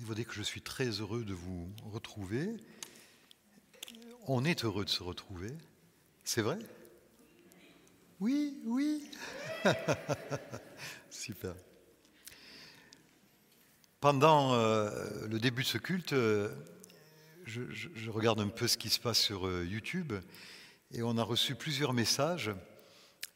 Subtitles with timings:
[0.00, 2.56] Vous dire que je suis très heureux de vous retrouver.
[4.28, 5.50] On est heureux de se retrouver.
[6.22, 6.58] C'est vrai?
[8.20, 9.10] Oui, oui.
[11.10, 11.54] Super.
[14.00, 16.54] Pendant euh, le début de ce culte, euh,
[17.44, 20.12] je, je, regarde un peu ce qui se passe sur euh, YouTube
[20.92, 22.52] et on a reçu plusieurs messages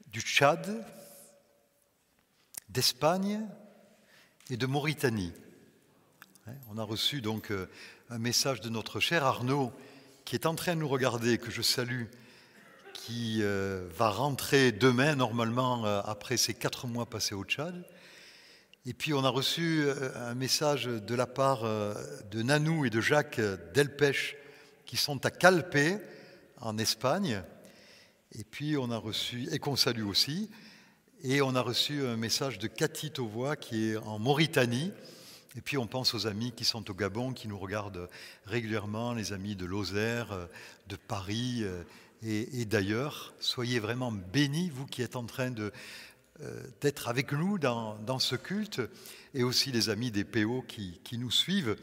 [0.06, 0.86] du Tchad,
[2.68, 3.40] d'Espagne
[4.48, 5.32] et de Mauritanie.
[6.68, 7.69] On a reçu donc euh,
[8.10, 9.73] un message de notre cher Arnaud
[10.24, 12.06] qui est en train de nous regarder, que je salue,
[12.95, 17.84] qui euh, va rentrer demain normalement euh, après ses quatre mois passés au Tchad.
[18.87, 23.40] Et puis on a reçu un message de la part de Nanou et de Jacques
[23.73, 24.37] Delpech
[24.84, 26.02] qui sont à Calpe
[26.60, 27.45] en Espagne.
[28.32, 30.51] Et puis on a reçu, et qu'on salue aussi,
[31.23, 34.93] et on a reçu un message de Cathy Tovois qui est en Mauritanie.
[35.56, 38.09] Et puis on pense aux amis qui sont au Gabon, qui nous regardent
[38.47, 40.49] régulièrement, les amis de Lozère,
[40.88, 41.82] de Paris euh,
[42.23, 43.35] et, d'ailleurs.
[43.40, 45.71] Soyez vraiment bénis, vous qui êtes en train euh,
[46.80, 48.80] d'être avec nous dans, ce culte,
[49.35, 51.76] et aussi les amis des PO qui, nous suivent.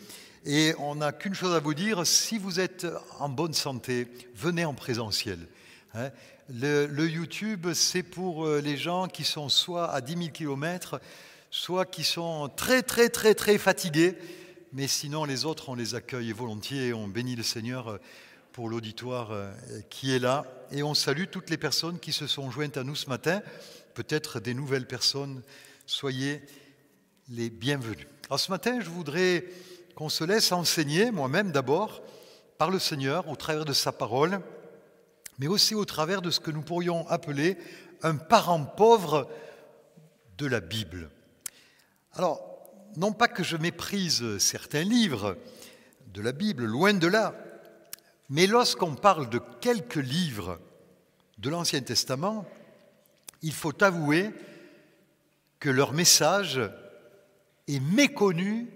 [0.45, 2.87] Et on n'a qu'une chose à vous dire, si vous êtes
[3.19, 5.39] en bonne santé, venez en présentiel.
[5.93, 6.09] Hein.
[6.51, 10.99] Le, YouTube, c'est pour euh, les gens qui sont soit à 10 000 km,
[11.51, 14.15] soit qui sont très, très, très, très fatigués.
[14.73, 17.97] Mais sinon, les autres, on les accueille volontiers et on bénit le Seigneur euh,
[18.51, 19.51] pour l'auditoire euh,
[19.89, 20.45] qui est là.
[20.71, 23.41] Et on salue toutes les personnes qui se sont jointes à nous ce matin,
[23.95, 25.41] peut-être des nouvelles personnes.
[25.85, 26.41] Soyez
[27.29, 28.07] les bienvenus.
[28.27, 29.45] Alors ce matin, je voudrais
[29.95, 32.01] qu'on se laisse enseigner, moi-même d'abord,
[32.57, 34.41] par le Seigneur au travers de sa parole
[35.39, 37.57] mais aussi au travers de ce que nous pourrions appeler
[38.03, 39.27] un parent pauvre
[40.37, 41.09] de la Bible.
[42.13, 42.41] Alors,
[42.97, 45.37] non pas que je méprise certains livres
[46.13, 47.35] de la Bible, loin de là,
[48.29, 50.59] mais lorsqu'on parle de quelques livres
[51.37, 52.45] de l'Ancien Testament,
[53.41, 54.31] il faut avouer
[55.59, 56.59] que leur message
[57.67, 58.67] est méconnu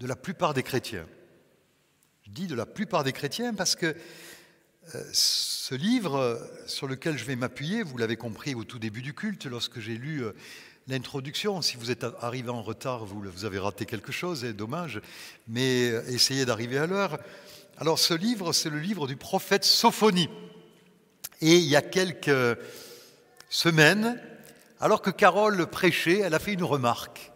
[0.00, 1.06] de la plupart des chrétiens.
[2.24, 3.94] Je dis de la plupart des chrétiens parce que
[4.94, 9.02] euh, ce livre euh, sur lequel je vais m'appuyer, vous l'avez compris au tout début
[9.02, 10.32] du culte, lorsque j'ai lu euh,
[10.88, 11.62] l'introduction.
[11.62, 15.00] Si vous êtes arrivé en retard, vous, avez raté quelque chose, c'est dommage,
[15.48, 17.18] mais essayez d'arriver à l'heure.
[17.78, 20.28] Alors ce livre, c'est le livre du prophète Sophonie.
[21.40, 22.58] Et il y a quelques
[23.48, 24.20] semaines,
[24.80, 27.32] alors que Carole prêchait, elle a fait une remarque.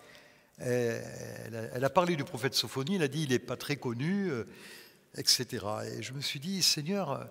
[0.59, 4.31] Elle a parlé du prophète Sophonie, elle a dit il n'est pas très connu
[5.17, 5.65] etc.
[5.97, 7.29] Et je me suis dit, Seigneur,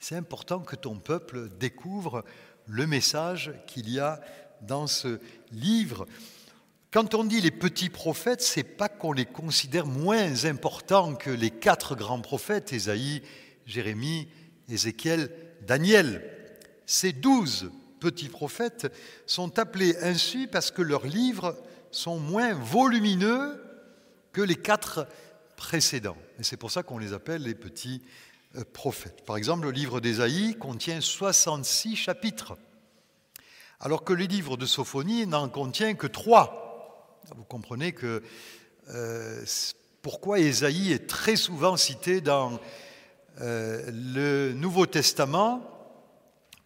[0.00, 2.24] c'est important que ton peuple découvre
[2.66, 4.20] le message qu'il y a
[4.62, 5.20] dans ce
[5.52, 6.06] livre.
[6.90, 11.50] Quand on dit les petits prophètes, c'est pas qu'on les considère moins importants que les
[11.50, 13.22] quatre grands prophètes, Ésaïe,
[13.66, 14.28] Jérémie,
[14.68, 15.30] Ézéchiel,
[15.66, 16.22] Daniel.
[16.86, 17.70] Ces douze
[18.00, 18.92] petits prophètes
[19.26, 21.56] sont appelés ainsi parce que leurs livres
[21.90, 23.62] sont moins volumineux
[24.32, 25.06] que les quatre
[25.56, 26.16] précédents.
[26.38, 28.02] Et c'est pour ça qu'on les appelle les petits
[28.56, 29.24] euh, prophètes.
[29.24, 32.56] Par exemple, le livre d'Ésaïe contient 66 chapitres,
[33.82, 37.18] alors que le livre de Sophonie n'en contient que 3.
[37.36, 38.22] Vous comprenez que
[38.90, 39.44] euh,
[40.02, 42.60] pourquoi Ésaïe est très souvent cité dans
[43.40, 45.68] euh, le Nouveau Testament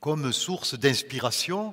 [0.00, 1.72] comme source d'inspiration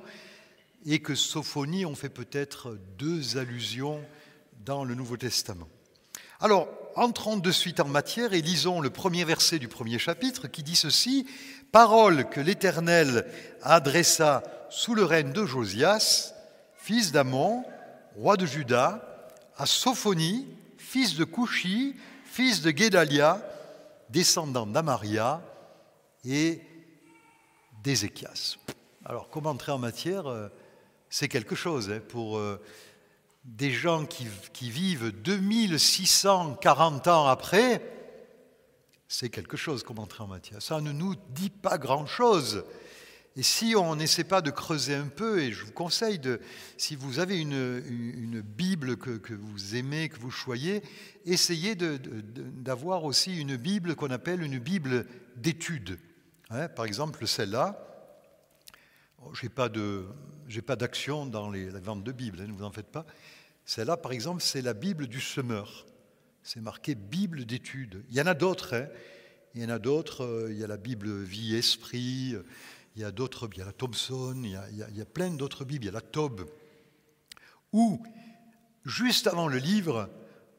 [0.86, 4.00] et que Sophonie ont fait peut-être deux allusions
[4.64, 5.68] dans le Nouveau Testament.
[6.40, 10.62] Alors, entrons de suite en matière et lisons le premier verset du premier chapitre qui
[10.62, 11.26] dit ceci
[11.70, 13.26] Parole que l'Éternel
[13.62, 14.42] adressa
[14.74, 16.34] sous le règne de Josias,
[16.74, 17.64] fils d'Amon,
[18.16, 20.48] roi de Juda, à Sophonie,
[20.78, 23.40] fils de Couchi, fils de Guédalia,
[24.10, 25.40] descendant d'Amaria
[26.24, 26.60] et
[27.84, 28.56] d'Ézéchias.
[29.04, 30.48] Alors, comment entrer en matière euh,
[31.08, 32.60] C'est quelque chose hein, pour euh,
[33.44, 34.26] des gens qui,
[34.70, 37.80] vivent 2640 ans après,
[39.06, 40.60] c'est quelque chose comme entrer en matière.
[40.60, 42.64] Ça ne nous dit pas grand-chose.
[43.36, 46.40] Et si on n'essaie pas de creuser un peu, et je vous conseille, de,
[46.76, 50.82] si vous avez une, Bible que, vous aimez, que vous choyez,
[51.24, 55.98] essayez d'avoir aussi une Bible qu'on appelle une Bible d'étude.
[56.50, 57.84] Hein, par exemple, celle-là,
[59.32, 63.04] je n'ai pas d'action dans la vente de Bible, hein, ne vous en faites pas.
[63.64, 65.86] Celle-là, par exemple, c'est la Bible du semeur.
[66.42, 68.04] C'est marqué Bible d'étude.
[68.10, 68.74] Il y en a d'autres.
[68.74, 68.86] Hein.
[69.54, 70.22] il y en a d'autres.
[70.22, 72.36] Euh, il y a la Bible vie-esprit.
[72.96, 73.48] Il y a d'autres.
[73.52, 74.40] Il y a la Thompson.
[74.44, 75.84] Il y a, plein d'autres Bibles.
[75.84, 76.48] Il y a la Tob.
[77.72, 78.02] Où,
[78.84, 80.08] juste avant le livre,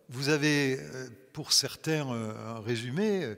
[0.09, 3.35] vous avez euh, pour certains un résumé,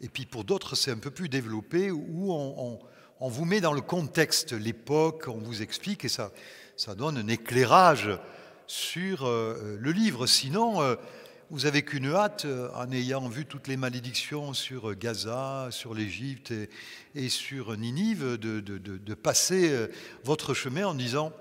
[0.00, 3.80] et puis pour d'autres c'est un peu plus développé, où on, vous met dans le
[3.80, 6.32] contexte, l'époque, on vous explique, et ça,
[6.76, 8.10] ça donne un éclairage
[8.66, 10.26] sur le livre.
[10.26, 10.96] Sinon,
[11.50, 16.54] vous avez qu'une hâte, en ayant vu toutes les malédictions sur Gaza, sur l'Égypte
[17.16, 19.88] et, sur Ninive, de, de, passer
[20.22, 21.32] votre chemin en disant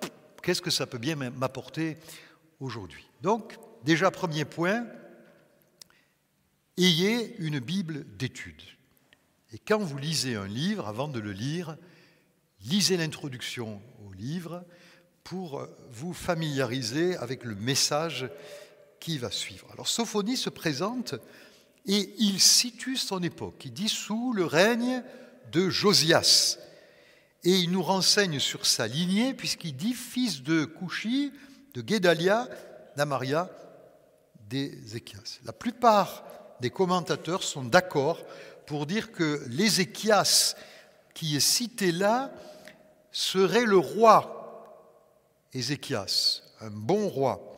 [0.42, 1.98] qu'est-ce que ça peut bien m'apporter
[2.60, 3.08] aujourd'hui?
[3.22, 4.88] Donc, déjà, premier point,
[6.78, 8.64] ayez une Bible d'étude.
[9.54, 11.78] Et quand vous lisez un livre, avant de le lire,
[12.62, 14.66] lisez l'introduction au livre
[15.24, 18.28] pour vous familiariser avec le message
[19.00, 19.68] qui va suivre.
[19.74, 21.16] Alors Sophonie se présente
[21.86, 23.64] et il situe son époque.
[23.66, 25.04] Il dit sous le règne
[25.52, 26.58] de Josias.
[27.44, 31.32] Et il nous renseigne sur sa lignée puisqu'il dit fils de Couchi,
[31.74, 32.48] de Guédalia,
[32.98, 33.50] d'Amaria,
[34.50, 35.40] d'Ézéchias.
[35.46, 36.24] La plupart
[36.60, 38.22] des commentateurs sont d'accord
[38.66, 40.56] pour dire que l'Ézéchias
[41.14, 42.32] qui est cité là
[43.12, 44.36] serait le roi
[45.54, 47.49] Ézéchias, un bon roi.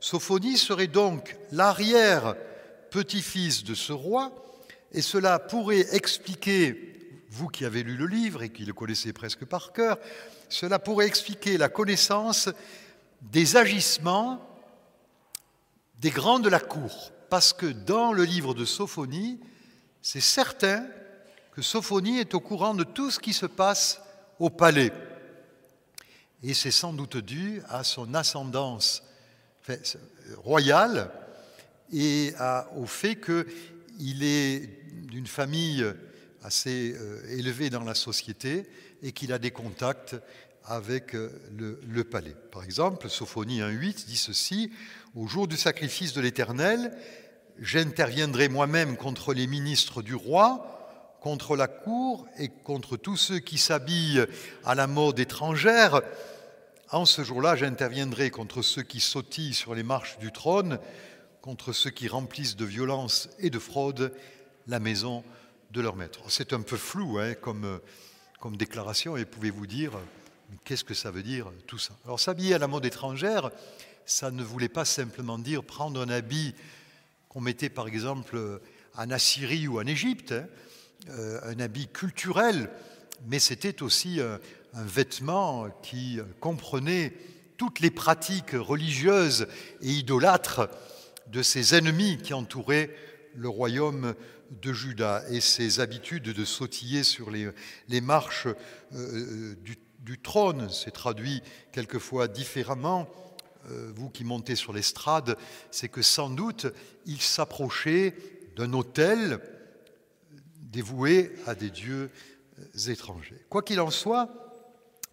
[0.00, 4.32] Sophonie serait donc l'arrière-petit-fils de ce roi,
[4.92, 9.44] et cela pourrait expliquer, vous qui avez lu le livre et qui le connaissez presque
[9.44, 9.98] par cœur,
[10.48, 12.48] cela pourrait expliquer la connaissance
[13.20, 14.44] des agissements
[16.00, 19.40] des grands de la cour, parce que dans le livre de Sophonie,
[20.00, 20.86] c'est certain
[21.52, 24.00] que Sophonie est au courant de tout ce qui se passe
[24.38, 24.92] au palais.
[26.44, 29.02] Et c'est sans doute dû à son ascendance
[30.36, 31.10] royal
[31.92, 32.32] et
[32.76, 35.84] au fait qu'il est d'une famille
[36.42, 38.66] assez euh, élevée dans la société
[39.02, 40.16] et qu'il a des contacts
[40.64, 42.36] avec euh, le, palais.
[42.52, 44.70] Par exemple, Sophonie 1.8 dit ceci,
[45.14, 46.92] Au jour du sacrifice de l'Éternel,
[47.58, 53.58] j'interviendrai moi-même contre les ministres du roi, contre la cour et contre tous ceux qui
[53.58, 54.24] s'habillent
[54.64, 56.02] à la mode étrangère,
[56.90, 60.78] en ce jour-là, j'interviendrai contre ceux qui sautillent sur les marches du trône,
[61.42, 64.12] contre ceux qui remplissent de violence et de fraude
[64.66, 65.24] la maison
[65.70, 66.20] de leur maître.
[66.28, 67.80] C'est un peu flou hein, comme,
[68.56, 69.92] déclaration, et pouvez-vous dire,
[70.64, 71.94] qu'est-ce que ça veut dire tout ça?
[72.04, 73.50] Alors s'habiller à la mode étrangère,
[74.06, 76.54] ça ne voulait pas simplement dire prendre un habit
[77.28, 78.60] qu'on mettait par exemple
[78.96, 80.46] en Assyrie ou en Égypte, hein,
[81.10, 82.70] euh, un habit culturel,
[83.26, 84.38] mais c'était aussi euh,
[84.74, 87.12] un vêtement qui comprenait
[87.56, 89.48] toutes les pratiques religieuses
[89.82, 90.68] et idolâtres
[91.26, 92.90] de ses ennemis qui entouraient
[93.34, 94.14] le royaume
[94.50, 98.48] de Juda et ses habitudes de sautiller sur les, marches
[98.94, 99.54] euh,
[100.00, 100.68] du, trône.
[100.70, 101.42] C'est traduit
[101.72, 103.08] quelquefois différemment.
[103.70, 105.36] Euh, vous qui montez sur l'estrade,
[105.70, 106.66] c'est que sans doute
[107.04, 108.14] il s'approchait
[108.56, 109.40] d'un autel
[110.60, 112.10] dévoué à des dieux
[112.88, 113.44] étrangers.
[113.48, 114.28] Quoi qu'il en soit,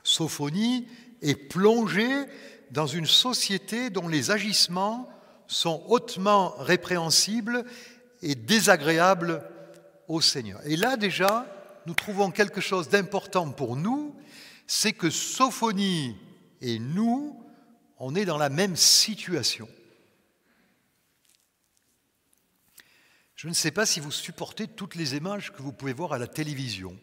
[0.04, 0.88] Sophonie
[1.22, 2.26] est plongée
[2.72, 5.10] dans une société dont les agissements
[5.48, 7.66] sont hautement répréhensibles
[8.22, 9.44] et désagréables
[10.08, 10.60] au Seigneur.
[10.66, 11.46] Et là déjà,
[11.86, 14.16] nous trouvons quelque chose d'important pour nous,
[14.68, 16.16] c'est que Sophonie
[16.62, 17.40] et nous,
[18.00, 19.70] on est dans la même situation.
[23.36, 26.18] Je ne sais pas si vous supportez toutes les images que vous pouvez voir à
[26.18, 26.98] la télévision.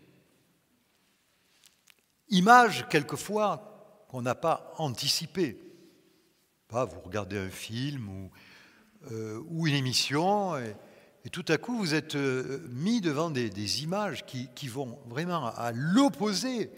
[2.33, 5.59] Image, quelquefois, qu'on n'a pas anticipée.
[6.67, 8.31] Pas, vous regardez un film ou,
[9.13, 10.75] euh, une émission et,
[11.31, 16.71] tout à coup vous êtes euh, mis devant des, images qui, vont vraiment à l'opposé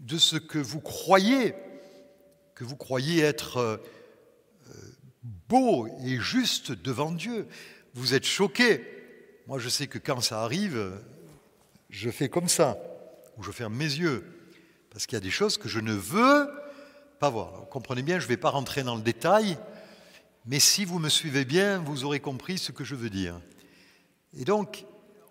[0.00, 1.54] de ce que vous croyez,
[2.56, 3.76] que vous croyez être euh,
[5.48, 7.46] beau et juste devant Dieu.
[7.94, 8.84] Vous êtes choqué.
[9.46, 11.00] Moi, je sais que quand ça arrive,
[11.90, 12.76] je fais comme ça,
[13.36, 14.39] ou je ferme mes yeux.
[14.90, 16.50] Parce qu'il y a des choses que je ne veux
[17.18, 17.60] pas voir.
[17.60, 19.58] vous comprenez bien, je ne vais pas rentrer dans le détail,
[20.46, 23.40] mais si vous me suivez bien, vous aurez compris ce que je veux dire.
[24.36, 24.84] Et donc,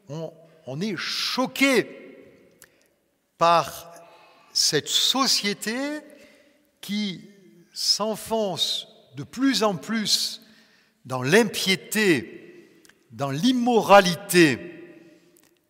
[0.07, 0.31] on,
[0.65, 1.87] on est choqué
[3.37, 3.91] par
[4.53, 5.75] cette société
[6.79, 7.29] qui
[7.73, 10.41] s'enfonce de plus en plus
[11.05, 14.75] dans l'impiété, dans l'immoralité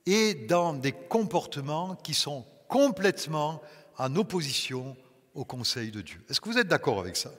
[0.06, 3.62] et dans des comportements qui sont complètement
[4.00, 4.98] en opposition
[5.36, 6.20] au conseil de Dieu.
[6.30, 7.32] Est-ce que vous êtes d'accord avec ça?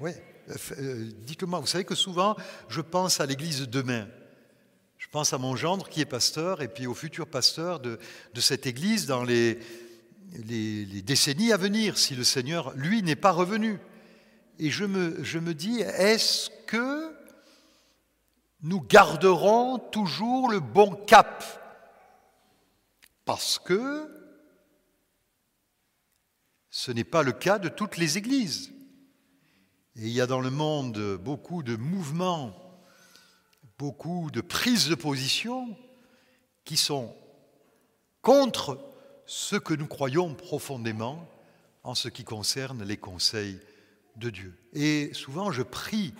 [0.00, 0.10] Oui.
[0.48, 2.36] Euh, euh, dites-le-moi, vous savez que souvent,
[2.68, 4.08] je pense à l'église de demain.
[4.98, 7.98] Je pense à mon gendre qui est pasteur et puis au futur pasteur de,
[8.36, 9.58] cette église dans les,
[11.04, 13.78] décennies à venir, si le Seigneur, lui, n'est pas revenu.
[14.58, 17.14] Et je me dis, est-ce que
[18.62, 21.44] nous garderons toujours le bon cap?
[23.24, 24.19] Parce que
[26.80, 28.72] ce n'est pas le cas de toutes les églises.
[29.96, 32.56] Et il y a dans le monde beaucoup de mouvements,
[33.78, 35.76] beaucoup de prises de position
[36.64, 37.14] qui sont
[38.22, 38.80] contre
[39.26, 41.28] ce que nous croyons profondément
[41.82, 43.60] en ce qui concerne les conseils
[44.16, 44.58] de Dieu.
[44.72, 46.14] Et souvent je prie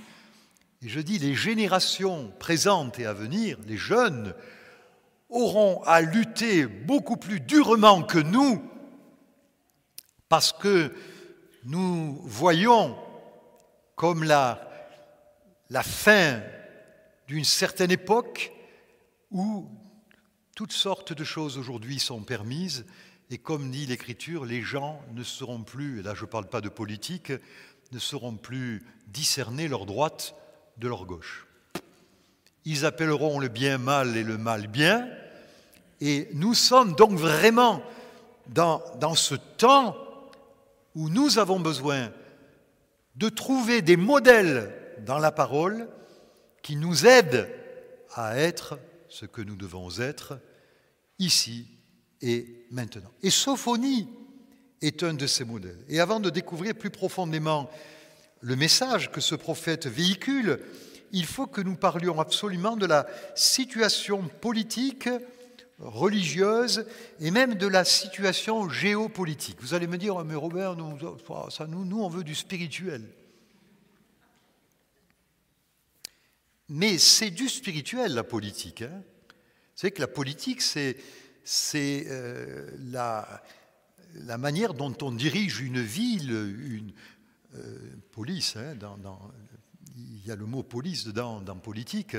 [0.83, 4.35] et je dis les générations présentes et à venir, les jeunes,
[5.31, 8.63] auront à lutter beaucoup plus durement que nous
[10.31, 10.95] parce que
[11.65, 12.97] nous voyons
[13.97, 14.71] comme la,
[15.69, 16.41] la fin
[17.27, 18.53] d'une certaine époque
[19.33, 19.69] où
[20.55, 22.87] toutes sortes de choses aujourd'hui sont permises
[23.29, 26.61] et comme dit l'Écriture, les gens ne seront plus, et là je ne parle pas
[26.61, 27.33] de politique,
[27.93, 30.35] ne seront plus discernés leur droite
[30.79, 31.47] de leur gauche.
[32.65, 35.09] Ils appelleront le bien mal et le mal bien,
[36.01, 37.83] et nous sommes donc vraiment
[38.47, 39.97] dans, dans ce temps
[40.95, 42.13] où nous avons besoin
[43.17, 44.75] de trouver des modèles
[45.07, 45.89] dans la parole
[46.63, 47.49] qui nous aident
[48.15, 48.79] à être
[49.09, 50.39] ce que nous devons être
[51.19, 51.67] ici
[52.23, 53.11] et maintenant.
[53.23, 54.09] Et Sophonie
[54.83, 55.85] est un de ces modèles.
[55.89, 57.71] Et avant de découvrir plus profondément
[58.41, 60.61] le message que ce prophète véhicule,
[61.13, 65.09] il faut que nous parlions absolument de la situation politique
[65.81, 66.87] religieuse
[67.21, 69.57] et même de la situation géopolitique.
[69.61, 73.09] Vous allez me dire, mais Robert, nous, nous, on veut du spirituel.
[76.69, 78.83] Mais c'est du spirituel, la politique.
[78.83, 79.03] Hein.
[79.03, 80.97] Vous savez que la politique, c'est
[82.07, 83.43] euh, la,
[84.39, 86.93] manière dont on dirige une ville, une
[87.57, 87.79] euh,
[88.13, 88.77] police, hein,
[90.23, 92.17] il y a le mot police dedans dans politique,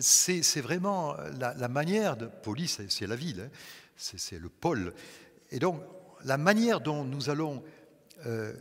[0.00, 2.26] c'est vraiment la, manière de.
[2.26, 3.56] Police, c'est la ville, hein.
[3.96, 4.94] c'est le pôle.
[5.50, 5.80] Et donc,
[6.24, 7.62] la manière dont nous allons
[8.26, 8.52] euh,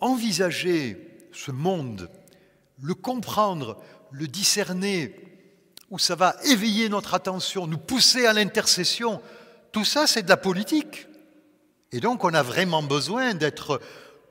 [0.00, 2.08] envisager ce monde,
[2.80, 5.16] le comprendre, le discerner,
[5.90, 9.20] où ça va éveiller notre attention, nous pousser à l'intercession,
[9.72, 11.06] tout ça, c'est de la politique.
[11.92, 13.80] Et donc, on a vraiment besoin d'être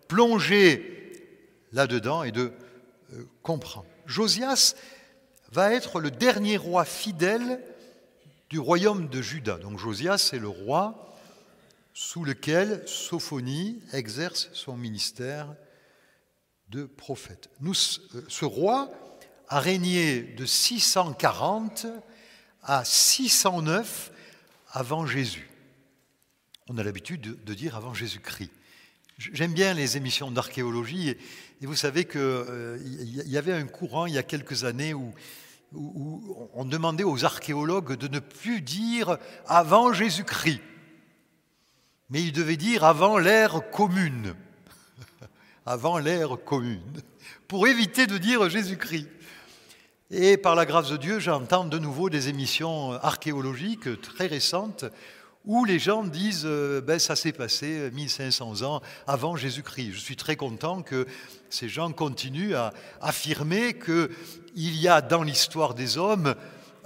[0.08, 1.12] plongé
[1.72, 2.54] là-dedans et de
[3.14, 3.86] euh, comprendre.
[4.06, 4.76] Josias
[5.52, 7.62] va être le dernier roi fidèle
[8.50, 9.58] du royaume de Juda.
[9.58, 11.16] Donc Josias est le roi
[11.94, 15.56] sous lequel Sophonie exerce son ministère
[16.70, 17.50] de prophète.
[17.62, 17.74] Nous,
[18.16, 18.90] euh, ce roi
[19.48, 21.86] a régné de 640
[22.64, 24.12] à 609
[24.72, 25.50] avant Jésus.
[26.70, 28.50] On a l'habitude de dire avant Jésus-Christ.
[29.18, 31.16] J'aime bien les émissions d'archéologie
[31.64, 35.14] et, vous savez qu'il euh, y avait un courant il y a quelques années où,
[35.74, 39.18] où, on demandait aux archéologues de ne plus dire
[39.48, 40.62] avant Jésus-Christ,
[42.10, 44.36] mais ils devaient dire avant l'ère commune,
[45.66, 47.02] avant l'ère commune,
[47.48, 49.08] pour éviter de dire Jésus-Christ.
[50.12, 54.86] Et par la grâce de Dieu, j'entends de nouveau des émissions archéologiques très récentes
[55.46, 59.92] où les gens disent euh, ben, ça s'est passé 1500 ans avant Jésus-Christ.
[59.94, 61.06] Je suis très content que
[61.50, 64.10] ces gens continuent à affirmer qu'il
[64.56, 66.36] y a dans l'histoire des hommes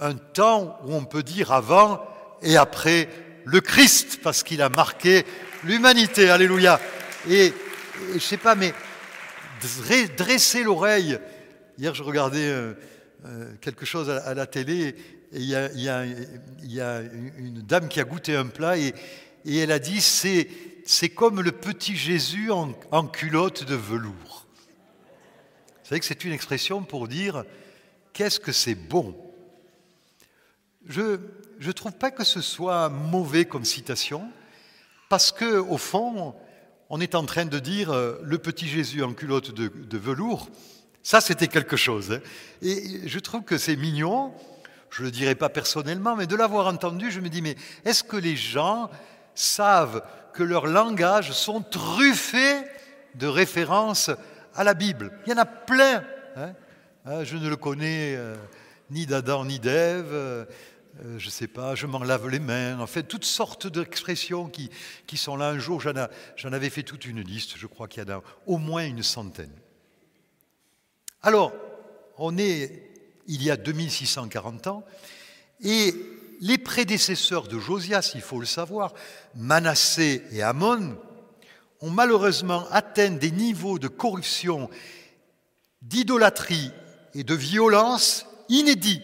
[0.00, 2.04] un temps où on peut dire avant
[2.42, 3.08] et après
[3.44, 5.24] le Christ, parce qu'il a marqué
[5.64, 6.28] l'humanité.
[6.30, 6.80] Alléluia.
[7.28, 7.52] Et,
[8.10, 8.74] je ne sais pas, mais
[10.16, 11.18] dresser l'oreille.
[11.78, 12.74] Hier, je regardais euh,
[13.26, 14.94] euh, quelque chose à la télé
[15.32, 15.54] il y,
[15.90, 17.00] a,
[17.38, 18.94] une dame qui a goûté un plat et,
[19.46, 20.48] elle a dit c'est,
[20.84, 24.46] c'est comme le petit Jésus en, culotte de velours.
[25.82, 27.44] Vous savez que c'est une expression pour dire
[28.12, 29.16] qu'est-ce que c'est bon?
[30.86, 31.18] Je
[31.60, 34.30] ne trouve pas que ce soit mauvais comme citation,
[35.08, 36.34] parce que au fond,
[36.90, 40.48] on est en train de dire euh, le petit Jésus en culotte de, velours.
[41.02, 42.12] Ça, c'était quelque chose.
[42.12, 42.20] Hein.
[42.62, 44.32] Et je trouve que c'est mignon
[44.90, 48.02] je ne le dirai pas personnellement, mais de l'avoir entendu, je me dis, mais est-ce
[48.02, 48.90] que les gens
[49.34, 50.02] savent
[50.32, 52.62] que leurs langages sont truffés
[53.14, 54.10] de références
[54.54, 55.12] à la Bible?
[55.26, 56.04] Il y en a plein.
[56.36, 56.54] Hein.
[57.04, 58.36] Hein, je ne le connais euh,
[58.90, 60.12] ni d'Adam ni d'Ève.
[60.12, 60.44] Euh,
[61.16, 64.68] je ne sais pas, je m'en lave les mains, en fait, toutes sortes d'expressions qui,
[65.06, 65.50] qui sont là.
[65.50, 68.58] Un jour, j'en avais fait toute une liste, je crois qu'il y en a au
[68.58, 69.52] moins une centaine.
[71.22, 71.52] Alors,
[72.16, 72.87] on est
[73.28, 74.84] il y a 2640 ans,
[75.60, 75.94] et
[76.40, 78.94] les prédécesseurs de Josias, il faut le savoir,
[79.34, 80.96] Manassé et Amon,
[81.80, 84.68] ont malheureusement atteint des niveaux de corruption,
[85.82, 86.72] d'idolâtrie
[87.14, 89.02] et de violence inédits.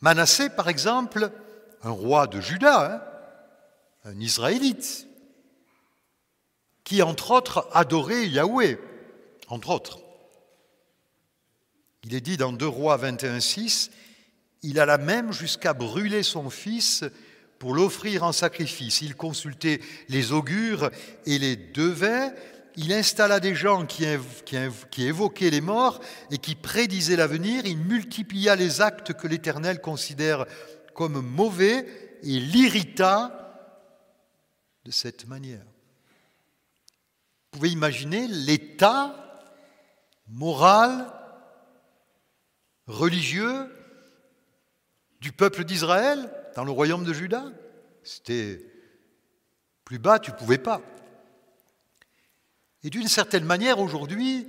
[0.00, 1.30] Manassé, par exemple,
[1.82, 2.92] un roi de Juda,
[4.04, 5.06] hein, un Israélite,
[6.84, 8.78] qui, entre autres, adorait Yahweh,
[9.48, 10.00] entre autres.
[12.04, 13.90] Il est dit dans 2 Rois 21.6,
[14.62, 17.04] il alla même jusqu'à brûler son fils
[17.58, 19.02] pour l'offrir en sacrifice.
[19.02, 20.90] Il consultait les augures
[21.26, 22.32] et les devins.
[22.76, 24.04] Il installa des gens qui,
[24.90, 27.66] qui évoquaient les morts et qui prédisaient l'avenir.
[27.66, 30.46] Il multiplia les actes que l'Éternel considère
[30.94, 31.86] comme mauvais
[32.22, 33.38] et l'irrita
[34.84, 35.64] de cette manière.
[37.52, 39.40] Vous pouvez imaginer l'état
[40.28, 41.12] moral,
[42.92, 43.68] religieux
[45.20, 47.44] du peuple d'Israël dans le royaume de Juda?
[48.04, 48.64] C'était
[49.84, 50.80] plus bas, tu ne pouvais pas.
[52.84, 54.48] Et d'une certaine manière, aujourd'hui,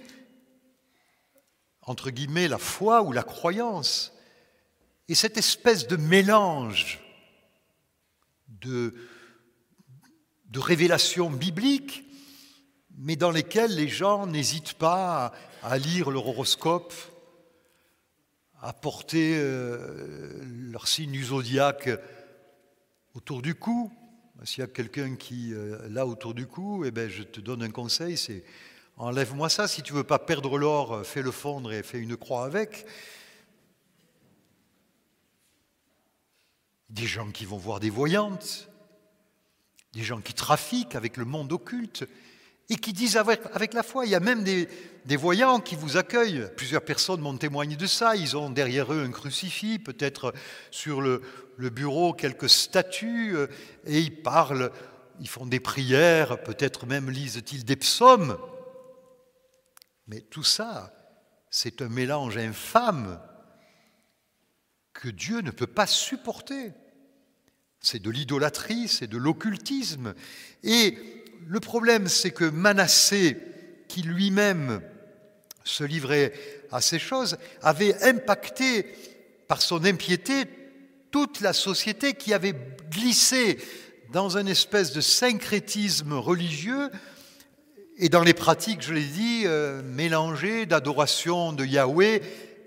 [1.82, 4.14] entre guillemets, la foi ou la croyance
[5.08, 7.00] est cette espèce de mélange
[8.48, 8.96] de,
[10.46, 12.04] de révélations bibliques,
[12.98, 16.94] mais dans lesquelles les gens n'hésitent pas à lire leur horoscope,
[18.64, 20.42] à porter euh,
[20.72, 21.90] leur signe zodiaque
[23.14, 23.92] autour du cou.
[24.46, 27.62] S'il y a quelqu'un qui euh, l'a autour du cou, eh ben, je te donne
[27.62, 28.46] un conseil, c'est
[28.96, 29.68] enlève-moi ça.
[29.68, 32.86] Si tu veux pas perdre l'or, fais-le fondre et fais une croix avec.
[36.90, 38.70] Des gens qui vont voir des voyantes,
[39.92, 42.06] des gens qui trafiquent avec le monde occulte,
[42.74, 44.06] et qui disent avec, la foi.
[44.06, 46.48] Il y a même des, voyants qui vous accueillent.
[46.58, 48.16] Plusieurs personnes m'ont témoigné de ça.
[48.16, 50.34] Ils ont derrière eux un crucifix, peut-être
[50.72, 51.22] sur le,
[51.58, 53.48] bureau quelques statues, euh,
[53.86, 54.72] et ils parlent,
[55.20, 58.38] ils font des prières, peut-être même lisent-ils des psaumes.
[60.08, 60.92] Mais tout ça,
[61.52, 63.20] c'est un mélange infâme
[64.94, 66.74] que Dieu ne peut pas supporter.
[67.80, 70.16] C'est de l'idolâtrie, c'est de l'occultisme.
[70.64, 73.38] Et le problème, c'est que Manassé,
[73.88, 74.82] qui lui-même
[75.64, 76.34] se livrait
[76.72, 78.86] à ces choses, avait impacté
[79.48, 80.46] par son impiété
[81.12, 82.56] toute la société qui avait
[82.92, 83.60] glissé
[84.12, 86.90] dans une espèce de syncrétisme religieux
[87.98, 92.22] et dans les pratiques, je l'ai dit, euh, mélangées d'adoration de Yahweh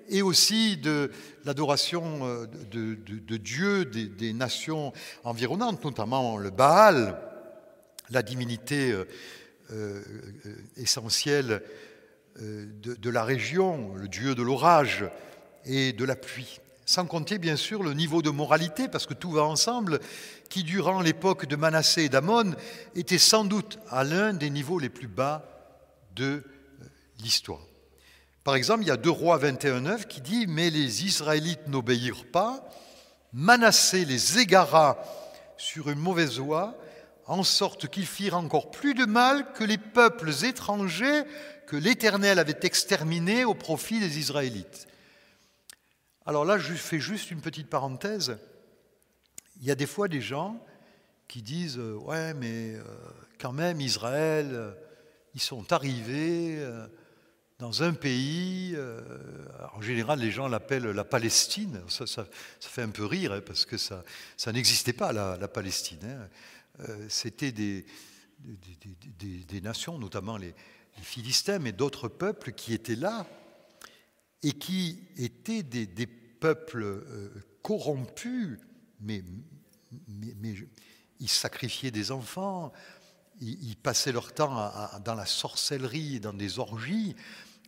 [0.09, 1.11] et aussi de
[1.45, 4.93] l'adoration euh, de, Dieu des, des, nations
[5.25, 7.19] environnantes, notamment le Baal
[8.11, 9.05] la divinité euh,
[9.73, 10.03] euh,
[10.77, 11.62] essentielle
[12.40, 15.05] euh, de, la région, le dieu de l'orage
[15.64, 16.61] et de la pluie.
[16.85, 19.99] Sans compter bien sûr le niveau de moralité, parce que tout va ensemble,
[20.49, 22.55] qui durant l'époque de Manassé et d'Amon
[22.95, 25.49] était sans doute à l'un des niveaux les plus bas
[26.14, 26.45] de
[27.21, 27.66] l'histoire.
[28.45, 32.69] Par exemple, il y a 2 rois 21.9 qui dit Mais les Israélites n'obéirent pas,
[33.33, 34.97] Manassé les égara
[35.57, 36.79] sur une mauvaise voie,
[37.27, 41.25] en sorte qu'ils firent encore plus de mal que les peuples étrangers
[41.67, 44.87] que l'Éternel avait exterminés au profit des Israélites.
[46.25, 48.39] Alors là, je fais juste une petite parenthèse.
[49.61, 50.65] Il y a des fois des gens
[51.29, 52.83] qui disent euh, Ouais, mais euh,
[53.39, 54.73] quand même, Israël, euh,
[55.35, 56.59] ils sont arrivés
[57.59, 58.75] dans un pays.
[59.75, 61.83] En général, les gens l'appellent la Palestine.
[61.89, 62.27] Ça,
[62.59, 64.03] fait un peu rire, hein, parce que ça,
[64.51, 65.99] n'existait pas, la, Palestine.
[66.05, 66.29] Hein.
[66.81, 67.85] Euh, c'était des,
[68.39, 70.55] des, nations, notamment les,
[71.03, 73.27] Philistins, mais d'autres peuples qui étaient là
[74.43, 77.29] et qui étaient des, peuples euh,
[77.62, 78.59] corrompus,
[79.01, 79.23] mais,
[80.09, 80.55] mais,
[81.21, 82.73] ils sacrifiaient des enfants,
[83.41, 84.71] ils, passaient leur temps
[85.05, 87.15] dans la sorcellerie, dans des orgies.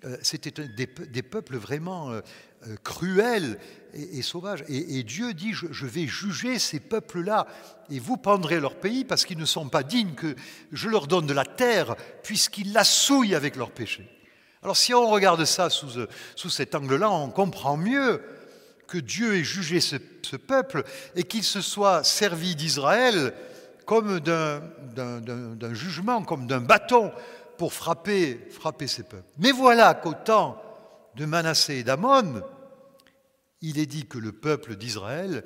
[0.04, 2.20] Euh, c'était des, peuples vraiment euh,
[2.68, 3.58] euh, cruels
[3.94, 4.64] et, sauvages.
[4.68, 7.48] Et, Dieu dit, je, vais juger ces peuples-là,
[7.90, 10.37] et vous prendrez leur pays parce qu'ils ne sont pas dignes que
[10.70, 14.08] je leur donne de la terre, puisqu'ils la souillent avec leurs péchés.
[14.62, 16.06] Alors si on regarde ça sous,
[16.37, 18.22] sous cet angle-là, on comprend mieux
[18.87, 20.84] que Dieu ait jugé ce, ce peuple
[21.16, 23.32] et qu'il se soit servi d'Israël
[23.88, 24.61] comme d'un
[25.72, 27.11] jugement, comme d'un bâton
[27.59, 28.49] pour frapper,
[28.87, 29.29] ces peuples.
[29.37, 30.62] Mais voilà qu'au temps
[31.16, 32.42] de Manassé et d'Amon,
[33.61, 35.44] il est dit que le peuple d'Israël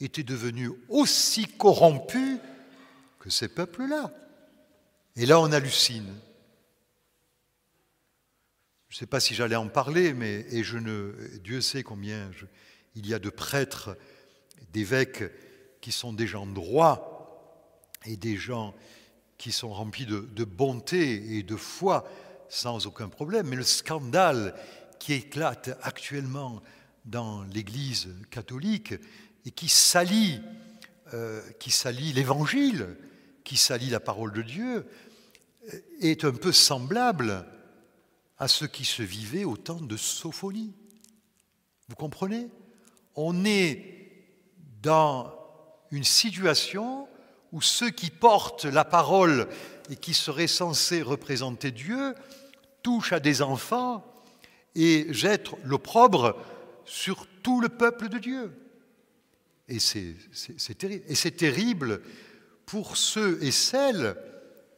[0.00, 2.38] était devenu aussi corrompu
[3.20, 4.10] que ces peuples-là.
[5.16, 6.12] Et là, on hallucine.
[8.88, 10.62] Je ne sais pas si j'allais en parler, mais et
[11.42, 12.30] Dieu sait combien
[12.94, 13.96] il y a de prêtres,
[14.72, 15.24] d'évêques
[15.80, 17.18] qui sont des gens droits
[18.06, 18.74] et des gens
[19.40, 22.06] qui sont remplis de, bonté et de foi
[22.50, 23.48] sans aucun problème.
[23.48, 24.54] Mais le scandale
[24.98, 26.60] qui éclate actuellement
[27.06, 28.92] dans l'Église catholique
[29.46, 30.42] et qui salit,
[31.14, 32.98] euh, qui salit l'Évangile,
[33.42, 34.86] qui salit la parole de Dieu,
[36.02, 37.46] est un peu semblable
[38.36, 40.74] à ce qui se vivait au temps de Sophonie.
[41.88, 42.48] Vous comprenez?
[43.14, 44.12] On est
[44.82, 45.32] dans
[45.90, 47.08] une situation
[47.52, 49.48] où ceux qui portent la parole
[49.90, 52.14] et qui seraient censés représenter Dieu
[52.82, 54.04] touchent à des enfants
[54.74, 56.36] et jettent l'opprobre
[56.84, 58.52] sur tout le peuple de Dieu.
[59.68, 60.16] Et c'est
[60.78, 61.04] terrible.
[61.08, 62.02] Et c'est terrible
[62.66, 64.16] pour ceux et celles,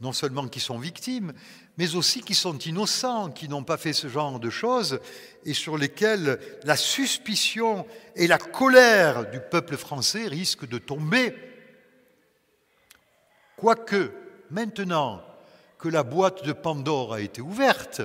[0.00, 1.32] non seulement qui sont victimes,
[1.78, 5.00] mais aussi qui sont innocents, qui n'ont pas fait ce genre de choses,
[5.44, 11.35] et sur lesquels la suspicion et la colère du peuple français risquent de tomber.
[13.62, 14.11] Quoique,
[14.51, 15.22] maintenant
[15.79, 18.03] que la boîte de Pandore a été ouverte,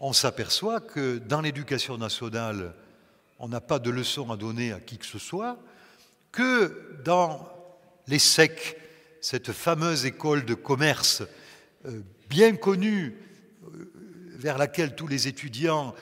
[0.00, 2.74] on s'aperçoit que dans l'éducation nationale,
[3.38, 5.56] on n'a pas de leçon à donner à qui que ce soit,
[6.32, 7.48] que dans
[8.08, 8.76] les SEC,
[9.20, 11.22] cette fameuse école de commerce
[11.86, 13.16] euh, bien connue,
[13.62, 13.92] euh,
[14.34, 15.94] vers laquelle tous les étudiants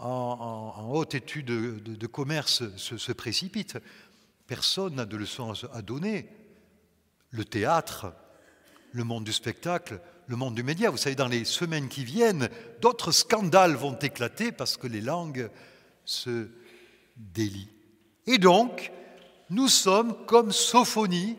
[0.00, 3.78] en, haute étude de, commerce se, précipitent,
[4.48, 6.28] personne n'a de leçon à donner.
[7.32, 8.14] Le théâtre,
[8.92, 10.90] le monde du spectacle, le monde du média.
[10.90, 12.48] Vous savez, dans les semaines qui viennent,
[12.80, 15.50] d'autres scandales vont éclater parce que les langues
[16.04, 16.48] se
[17.16, 17.70] délient.
[18.26, 18.92] Et donc,
[19.50, 21.36] nous sommes comme Sophonie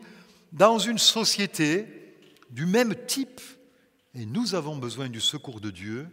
[0.52, 1.86] dans une société
[2.50, 3.40] du même type
[4.14, 6.08] et nous avons besoin du secours de Dieu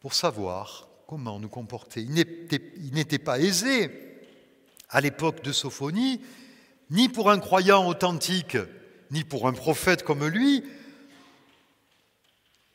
[0.00, 2.00] pour savoir comment nous comporter.
[2.00, 3.90] Il n'était pas aisé
[4.88, 6.20] à l'époque de Sophonie,
[6.90, 8.56] ni pour un croyant authentique,
[9.10, 10.64] ni pour un prophète comme lui,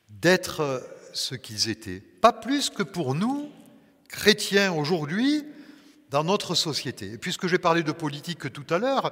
[0.10, 2.00] d'être ce qu'ils étaient.
[2.00, 3.50] Pas plus que pour nous,
[4.08, 5.46] chrétiens aujourd'hui,
[6.10, 7.14] dans notre société.
[7.14, 9.12] Et puisque j'ai parlé de politique tout à l'heure,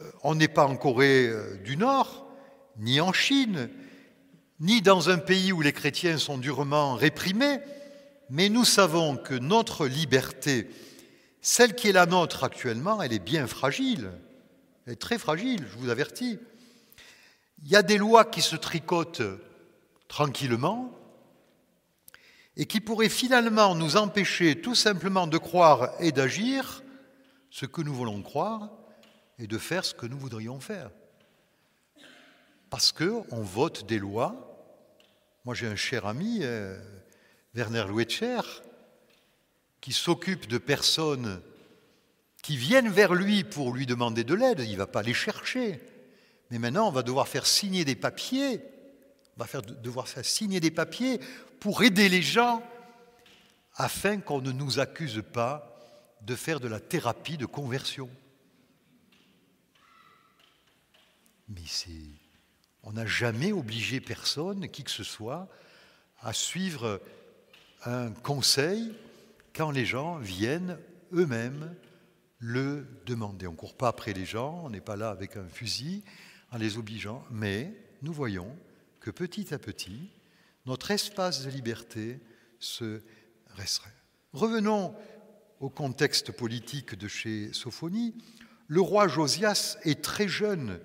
[0.00, 2.26] euh, on n'est pas en Corée euh, du Nord,
[2.78, 3.68] ni en Chine,
[4.60, 7.58] ni dans un pays où les chrétiens sont durement réprimés,
[8.30, 10.70] mais nous savons que notre liberté,
[11.44, 14.10] celle qui est la nôtre actuellement, elle est bien fragile.
[14.86, 16.38] Elle est très fragile, je vous avertis.
[17.62, 19.22] Il y a des lois qui se tricotent
[20.08, 20.98] tranquillement,
[22.56, 26.82] et qui pourrait finalement nous empêcher tout simplement de croire et d'agir
[27.50, 28.70] ce que nous voulons croire
[29.38, 30.90] et de faire ce que nous voudrions faire.
[32.70, 34.66] Parce qu'on vote des lois.
[35.44, 36.78] Moi j'ai un cher ami, euh,
[37.54, 38.40] Werner Luetscher,
[39.84, 41.42] qui s'occupe de personnes
[42.42, 44.60] qui viennent vers lui pour lui demander de l'aide.
[44.60, 45.78] Il ne va pas les chercher.
[46.50, 48.62] Mais maintenant, on va devoir faire signer des papiers.
[49.36, 51.20] On va faire, devoir faire signer des papiers
[51.60, 52.62] pour aider les gens
[53.74, 55.78] afin qu'on ne nous accuse pas
[56.22, 58.08] de faire de la thérapie de conversion.
[61.50, 61.60] Mais
[62.84, 65.46] on n'a jamais obligé personne, qui que ce soit,
[66.22, 67.02] à suivre
[67.84, 68.94] un conseil
[69.54, 70.78] quand les gens viennent
[71.12, 71.74] eux-mêmes
[72.38, 73.46] le demander.
[73.46, 76.04] On ne court pas après les gens, on n'est pas là avec un fusil
[76.50, 78.54] en les obligeant, mais nous voyons
[79.00, 80.10] que petit à petit,
[80.66, 82.20] notre espace de liberté
[82.58, 83.00] se
[83.54, 83.90] restreint.
[84.32, 84.94] Revenons
[85.60, 88.14] au contexte politique de chez Sophonie.
[88.66, 90.80] Le roi Josias est très jeune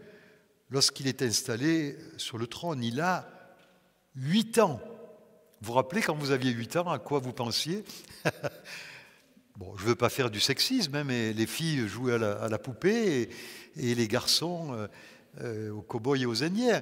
[0.69, 2.83] lorsqu'il est installé sur le trône.
[2.83, 3.27] Il a
[4.15, 4.79] huit ans.
[5.61, 7.83] Vous vous rappelez quand vous aviez huit ans, à quoi vous pensiez
[9.57, 12.57] Bon, je ne veux pas faire du sexisme, hein, mais les filles jouaient à la,
[12.57, 13.29] poupée
[13.75, 14.87] et, les garçons euh,
[15.41, 16.81] euh, aux cow-boys et aux indiens.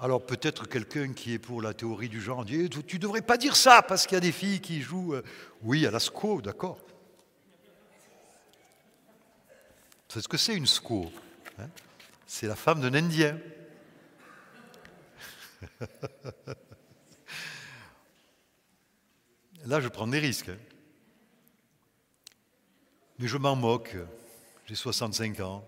[0.00, 3.36] Alors peut-être quelqu'un qui est pour la théorie du genre dit Tu ne devrais pas
[3.36, 5.14] dire ça parce qu'il y a des filles qui jouent.
[5.14, 5.22] Euh,
[5.62, 6.80] oui, à la SCO, d'accord.
[10.08, 11.12] C'est ce que c'est une SCO
[11.60, 11.68] hein
[12.26, 13.38] C'est la femme d'un Indien.
[19.66, 20.50] Là, je prends des risques.
[20.50, 20.58] Hein.
[23.18, 23.96] Mais je m'en moque.
[24.66, 25.64] J'ai 65 ans.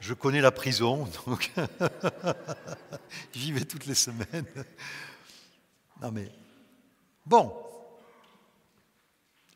[0.00, 1.52] Je connais la prison, donc
[3.34, 4.46] j'y vais toutes les semaines.
[6.00, 6.30] Non mais,
[7.26, 7.52] bon,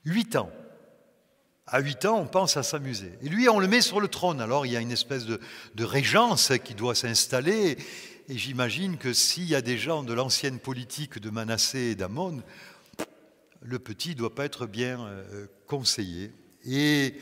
[0.04, 0.50] huit ans.
[1.66, 3.12] À huit ans, on pense à s'amuser.
[3.22, 4.40] Et lui, on le met sur le trône.
[4.40, 5.38] Alors, il y a une espèce de,
[5.78, 7.78] régence qui doit s'installer.
[8.28, 12.42] Et j'imagine que s'il y a des gens de l'ancienne politique de Manassé et d'Amon,
[13.62, 16.32] le petit ne doit pas être bien euh, conseillé.
[16.64, 17.14] Et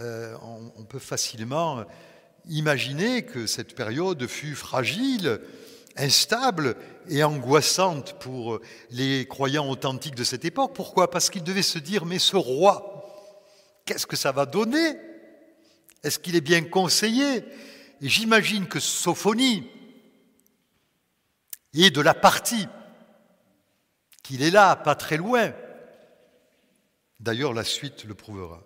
[0.00, 0.36] euh,
[0.76, 1.84] on, peut facilement
[2.48, 5.40] Imaginez que cette période fut fragile
[5.96, 6.76] instable
[7.08, 10.72] et angoissante pour les croyants authentiques de cette époque.
[10.72, 11.10] Pourquoi?
[11.10, 13.04] Parce qu'ils devaient se dire, mais ce roi,
[13.84, 14.96] qu'est-ce que ça va donner?
[16.04, 17.38] Est-ce qu'il est bien conseillé?
[18.00, 19.68] Et j'imagine que Sophonie
[21.74, 22.68] est de la partie,
[24.26, 25.52] qu'il est là, pas très loin.
[27.20, 28.60] D'ailleurs, la suite le prouvera.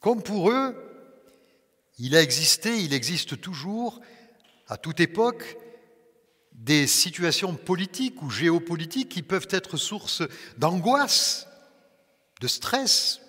[0.00, 0.74] Comme pour eux,
[1.98, 4.00] il a existé, il existe toujours,
[4.66, 5.56] à toute époque,
[6.52, 10.22] des situations politiques ou géopolitiques qui peuvent être source
[10.58, 11.46] d'angoisse,
[12.40, 13.20] de stress,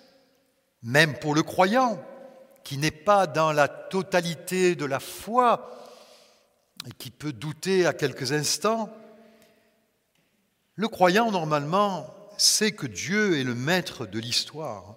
[0.82, 2.04] même pour le croyant
[2.64, 5.70] qui n'est pas dans la totalité de la foi
[6.86, 8.92] et qui peut douter à quelques instants.
[10.74, 14.96] Le croyant, normalement, sait que Dieu est le maître de l'histoire,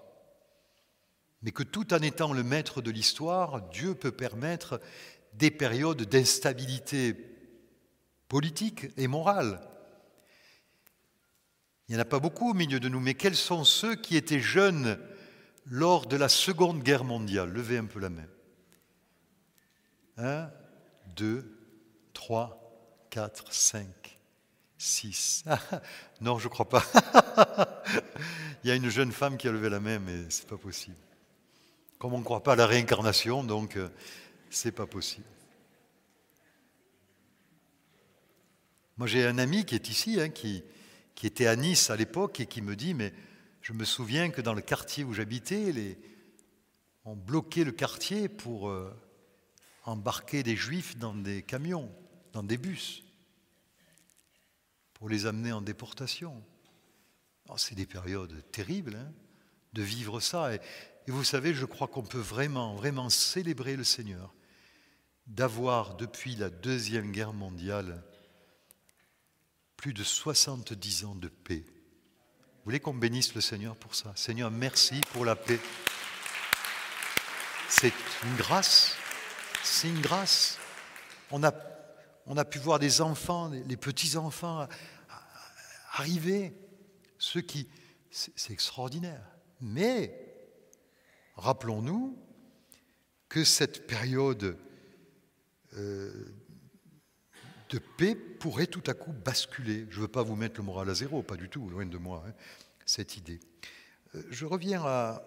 [1.42, 4.80] mais que tout en étant le maître de l'histoire, Dieu peut permettre
[5.34, 7.16] des périodes d'instabilité
[8.28, 9.62] politique et morale.
[11.88, 14.16] Il n'y en a pas beaucoup au milieu de nous, mais quels sont ceux qui
[14.16, 14.98] étaient jeunes
[15.66, 17.52] lors de la Seconde Guerre mondiale?
[17.52, 18.28] Levez un peu la main.
[20.18, 20.50] Un,
[21.16, 21.60] deux,
[22.14, 24.05] trois, quatre, cinq,
[24.78, 25.44] six.
[26.22, 26.84] non, je ne crois pas.
[28.64, 30.58] Il y a une jeune femme qui a levé la main, mais ce n'est pas
[30.58, 30.96] possible.
[32.00, 33.90] Comme on ne croit pas à la réincarnation, donc euh,
[34.50, 35.26] ce n'est pas possible.
[38.98, 40.64] Moi, j'ai un ami qui est ici, hein, qui,
[41.24, 43.14] était à Nice à l'époque et qui me dit, mais
[43.62, 45.98] je me souviens que dans le quartier où j'habitais,
[47.04, 48.94] on bloquait le quartier pour euh,
[49.84, 51.92] embarquer des juifs dans des camions,
[52.32, 53.05] dans des bus,
[55.06, 56.44] pour les amener en déportation.
[57.50, 59.14] Oh, c'est des périodes terribles hein,
[59.74, 60.56] de vivre ça.
[60.56, 60.60] Et,
[61.06, 64.34] vous savez, je crois qu'on peut vraiment, vraiment célébrer le Seigneur
[65.28, 68.04] d'avoir, depuis la Deuxième Guerre mondiale,
[69.78, 74.12] plus de 70 ans de paix vous voulez qu'on bénisse le Seigneur pour ça?
[74.16, 75.60] Seigneur, merci pour la paix.
[77.70, 78.96] C'est une grâce.
[79.64, 80.58] C'est une grâce.
[81.30, 81.54] On a,
[82.26, 84.68] on a pu voir des enfants, les petits-enfants
[85.96, 86.54] arriver.
[87.18, 87.68] Ceux qui.
[88.10, 89.22] C'est extraordinaire.
[89.60, 90.16] Mais,
[91.36, 92.18] rappelons-nous
[93.28, 94.58] que cette période
[95.74, 96.34] euh,
[97.70, 99.86] de paix pourrait tout à coup basculer.
[99.90, 101.98] Je ne veux pas vous mettre le moral à zéro, pas du tout, loin de
[101.98, 102.34] moi, hein,
[102.86, 103.40] cette idée.
[104.16, 105.22] Euh, je reviens à,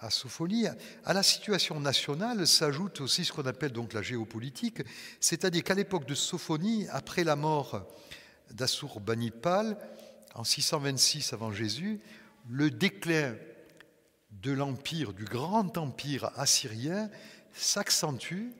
[0.00, 0.66] à Sophonie.
[1.04, 4.82] À la situation nationale s'ajoute aussi ce qu'on appelle donc la géopolitique,
[5.20, 7.86] c'est-à-dire qu'à l'époque de Sophonie, après la mort
[8.50, 9.76] d'Assurbanipal,
[10.34, 12.00] en 626 avant Jésus,
[12.48, 13.34] le déclin
[14.42, 17.10] de l'empire, du grand empire assyrien,
[17.52, 18.50] s'accentue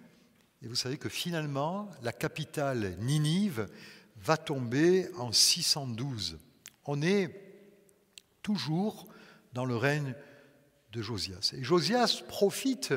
[0.64, 3.68] et vous savez que finalement, la capitale Ninive
[4.16, 6.38] va tomber en 612.
[6.86, 7.28] On est
[8.40, 9.06] toujours
[9.52, 10.14] dans le règne
[10.92, 11.52] de Josias.
[11.52, 12.94] Et Josias profite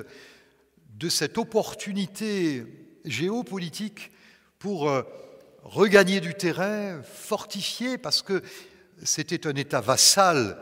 [0.94, 2.66] de cette opportunité
[3.04, 4.12] géopolitique
[4.60, 5.04] pour euh,
[5.64, 8.42] regagner du terrain, fortifier, parce que
[9.04, 10.58] c'était un État vassal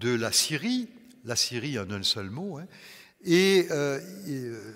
[0.00, 0.88] de la Syrie,
[1.24, 2.66] la Syrie en un seul mot, hein,
[3.24, 4.74] et, euh, euh,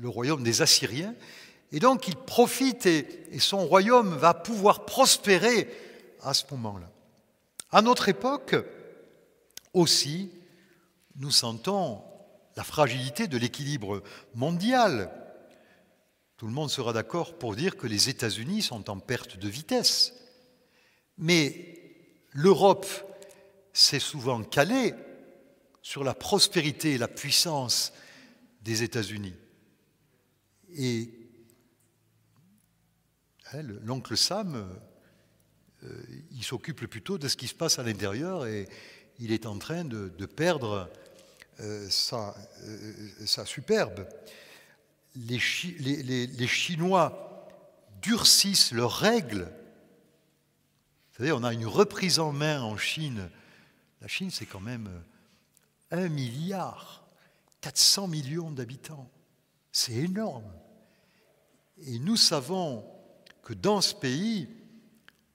[0.00, 1.14] le royaume des Assyriens.
[1.72, 3.06] Et donc il profite et,
[3.38, 5.68] son royaume va pouvoir prospérer
[6.22, 6.90] à ce moment-là.
[7.70, 8.56] À notre époque
[9.74, 10.30] aussi,
[11.16, 12.02] nous sentons
[12.56, 14.02] la fragilité de l'équilibre
[14.34, 15.10] mondial.
[16.38, 20.14] Tout le monde sera d'accord pour dire que les États-Unis sont en perte de vitesse.
[21.18, 21.82] Mais
[22.30, 22.86] l'Europe
[23.72, 24.94] s'est souvent calée
[25.82, 27.92] sur la prospérité et la puissance
[28.62, 29.34] des États-Unis.
[30.76, 31.10] Et
[33.52, 34.78] hein, l'oncle Sam,
[35.84, 38.68] euh, il s'occupe plutôt de ce qui se passe à l'intérieur et
[39.18, 40.88] il est en train de, perdre
[41.60, 44.06] euh, euh, sa, superbe.
[45.16, 47.48] Les, Chinois
[48.00, 49.52] durcissent leurs règles.
[51.10, 53.28] Vous savez, on a une reprise en main en Chine.
[54.00, 54.88] La Chine, c'est quand même
[55.90, 57.04] un milliard,
[57.60, 59.10] 400 millions d'habitants.
[59.72, 60.50] C'est énorme.
[61.78, 62.84] Et nous savons
[63.42, 64.48] que dans ce pays,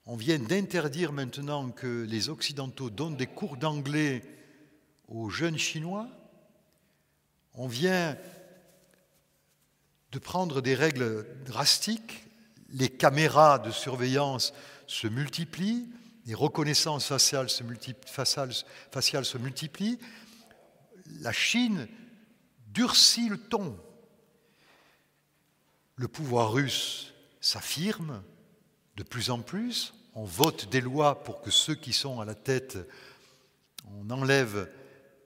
[0.05, 4.21] on vient d'interdire maintenant que les Occidentaux donnent des cours d'anglais
[5.07, 6.09] aux jeunes Chinois.
[7.53, 8.17] On vient
[10.13, 12.25] de prendre des règles drastiques.
[12.69, 14.53] Les caméras de surveillance
[14.87, 15.89] se multiplient,
[16.25, 17.63] les reconnaissances faciales se,
[19.37, 19.99] multiplient.
[21.19, 21.87] La Chine
[22.67, 23.77] durcit le ton
[25.95, 28.23] le pouvoir russe s'affirme,
[28.95, 29.93] de plus en plus.
[30.15, 32.77] On vote des lois pour que ceux qui sont à la tête,
[33.87, 34.69] on enlève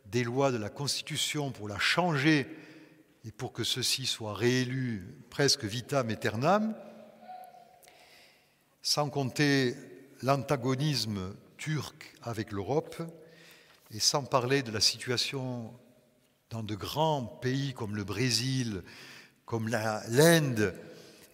[0.06, 2.48] des lois de la Constitution pour la changer
[3.28, 6.74] et pour que ceux-ci soient réélus presque vitam aeternam,
[8.82, 9.76] sans compter
[10.22, 12.96] l'antagonisme turc avec l'Europe,
[13.92, 15.74] et sans parler de la situation
[16.50, 18.82] dans de grands pays comme le Brésil,
[19.46, 20.74] comme l'Inde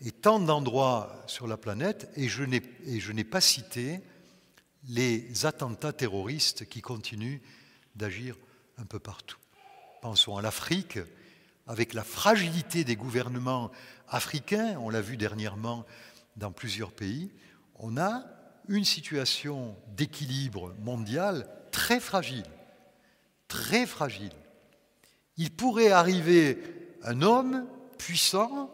[0.02, 2.44] et tant d'endroits sur la planète, et je
[3.12, 4.02] n'ai pas cité
[4.88, 7.40] les attentats terroristes qui continuent
[7.96, 8.36] d'agir
[8.80, 9.38] un peu partout.
[10.02, 10.98] Pensons à l'Afrique,
[11.68, 13.72] avec la fragilité des gouvernements
[14.08, 15.86] africains, on l'a vu dernièrement
[16.36, 17.32] dans plusieurs pays,
[17.76, 18.24] on a
[18.68, 22.46] une situation d'équilibre mondial très fragile,
[23.48, 24.32] très fragile.
[25.38, 26.60] Il pourrait arriver
[27.04, 27.66] un homme
[27.98, 28.72] puissant,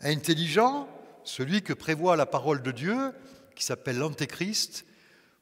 [0.00, 0.88] intelligent,
[1.24, 3.12] celui que prévoit la parole de Dieu,
[3.54, 4.86] qui s'appelle l'Antéchrist,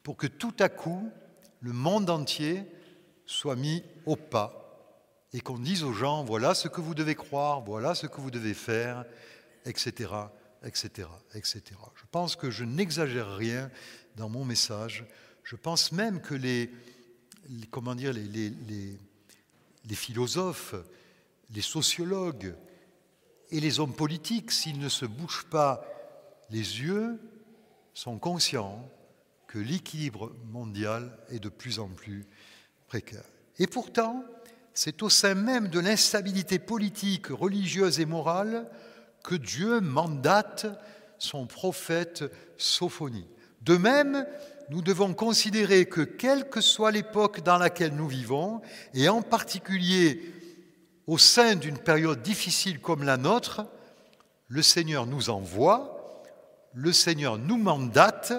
[0.03, 1.11] pour que tout à coup,
[1.61, 2.65] le monde entier
[3.27, 4.66] soit mis au pas
[5.33, 8.31] et qu'on dise aux gens, voilà ce que vous devez croire, voilà ce que vous
[8.31, 9.05] devez faire,
[9.65, 10.11] etc.,
[10.63, 11.63] etc., etc.
[11.95, 13.71] Je pense que je n'exagère rien
[14.17, 15.05] dans mon message.
[15.43, 16.71] Je pense même que les,
[17.71, 18.99] comment dire, les, les,
[19.85, 20.75] les philosophes,
[21.51, 22.55] les sociologues
[23.51, 25.85] et les hommes politiques, s'ils ne se bougent pas
[26.51, 27.21] les yeux,
[27.95, 28.89] sont conscients
[29.47, 32.27] que l'équilibre mondial est de plus en plus
[32.89, 33.25] précaire.
[33.59, 34.25] Et pourtant,
[34.77, 38.69] c'est au sein même de l'instabilité politique, religieuse et morale
[39.25, 40.67] que Dieu mandate
[41.19, 42.25] son prophète
[42.59, 43.27] Sophonie.
[43.63, 44.27] De même,
[44.69, 48.61] nous devons considérer que quelle que soit l'époque dans laquelle nous vivons,
[48.93, 50.21] et en particulier
[51.07, 53.67] au sein d'une période difficile comme la nôtre,
[54.49, 56.23] le Seigneur nous envoie,
[56.75, 58.35] le Seigneur nous mandate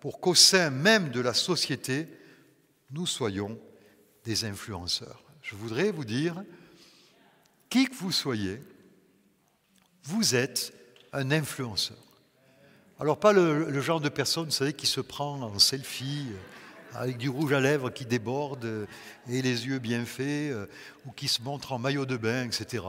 [0.00, 2.06] pour qu'au sein même de la société,
[2.92, 3.58] nous soyons
[4.24, 6.42] des influenceurs je voudrais vous dire,
[7.68, 8.60] qui que vous soyez,
[10.02, 10.72] vous êtes
[11.12, 11.98] un influenceur.
[12.98, 17.18] Alors pas le, genre de personne, vous savez, qui se prend en selfie euh, avec
[17.18, 18.86] du rouge à lèvres qui déborde euh,
[19.28, 20.66] et les yeux bien faits, euh,
[21.04, 22.82] ou qui se montre en maillot de bain, etc.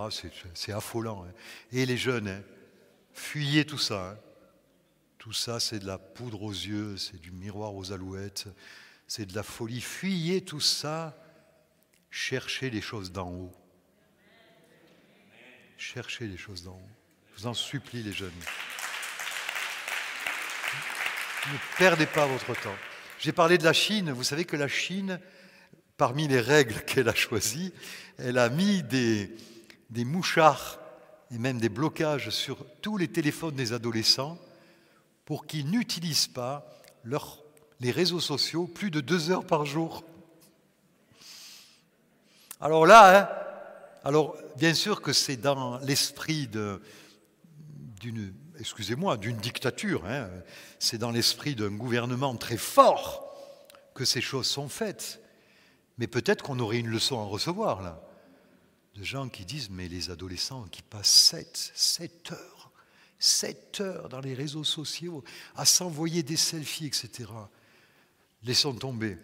[0.53, 1.25] C'est affolant.
[1.27, 1.33] Hein.
[1.73, 2.41] Et les jeunes, hein,
[3.13, 4.11] fuyez tout ça.
[4.11, 4.17] Hein.
[5.17, 8.45] Tout ça, c'est de la poudre aux yeux, c'est du miroir aux alouettes,
[9.07, 9.81] c'est de la folie.
[9.81, 11.17] Fuyez tout ça
[12.09, 13.53] Cherchez les choses d'en haut.
[15.77, 16.89] Cherchez les choses d'en haut.
[17.35, 18.31] Je vous en supplie, les jeunes.
[21.51, 22.75] Ne perdez pas votre temps.
[23.19, 24.11] J'ai parlé de la Chine.
[24.11, 25.19] Vous savez que la Chine,
[25.97, 27.73] parmi les règles qu'elle a choisies,
[28.17, 29.35] elle a mis des,
[29.89, 30.79] des mouchards
[31.31, 34.39] et même des blocages sur tous les téléphones des adolescents
[35.25, 36.67] pour qu'ils n'utilisent pas
[37.79, 40.03] les réseaux sociaux plus de deux heures par jour.
[42.61, 43.29] Alors là, hein,
[44.03, 50.29] alors bien sûr que c'est dans l'esprit d'une, excusez-moi, d'une dictature, hein,
[50.79, 53.25] c'est dans l'esprit d'un gouvernement très fort
[53.93, 55.21] que ces choses sont faites.
[55.97, 58.01] Mais peut-être qu'on aurait une leçon à recevoir là,
[58.95, 62.71] de gens qui disent mais les adolescents qui passent 7, 7 heures,
[63.19, 65.23] 7 heures dans les réseaux sociaux
[65.55, 67.29] à s'envoyer des selfies, etc.
[68.43, 69.17] Laissons tomber.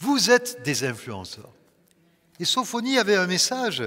[0.00, 1.52] Vous êtes des influenceurs.
[2.38, 3.82] Et Sophonie avait un message,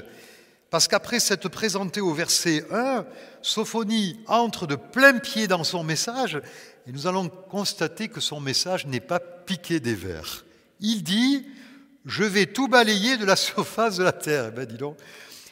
[0.70, 3.06] parce qu'après s'être présenté au verset 1,
[3.42, 6.42] Sophonie entre de plein pied dans son message,
[6.86, 10.44] et nous allons constater que son message n'est pas piqué des vers.
[10.82, 11.46] Il dit
[12.06, 14.48] Je vais tout balayer de la surface de la terre.
[14.50, 14.98] Eh bien, dis donc.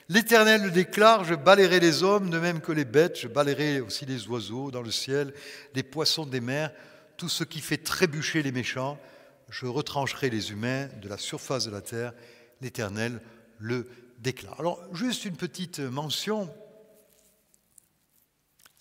[0.10, 4.06] L'Éternel le déclare Je balayerai les hommes de même que les bêtes, je balayerai aussi
[4.06, 5.34] les oiseaux dans le ciel,
[5.74, 6.72] les poissons des mers,
[7.15, 9.00] tout ce qui fait trébucher les méchants
[9.49, 12.13] je retrancherai les humains de la surface de la terre,
[12.62, 13.21] l'Éternel
[13.57, 14.59] le déclare.
[14.59, 16.53] Alors, juste une petite mention.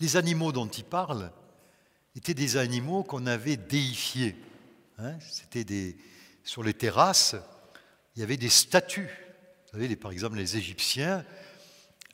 [0.00, 1.32] Les animaux dont il parle
[2.14, 4.36] étaient des animaux qu'on avait déifiés.
[4.98, 5.14] Hein.
[5.20, 5.96] C'était
[6.44, 7.36] sur les terrasses,
[8.14, 9.10] il y avait des statues.
[9.66, 11.24] Vous savez, par exemple, les Égyptiens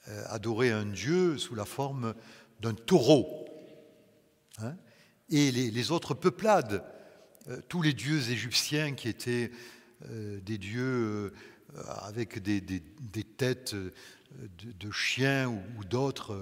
[0.08, 2.14] euh, adoraient un dieu sous la forme
[2.60, 3.46] d'un taureau.
[4.58, 4.76] Hein.
[5.30, 6.84] Et les autres peuplades
[7.68, 9.50] tous les dieux égyptiens qui étaient
[10.10, 11.30] euh, des dieux euh,
[12.02, 12.62] avec des,
[13.36, 16.38] têtes de, chiens ou, d'autres.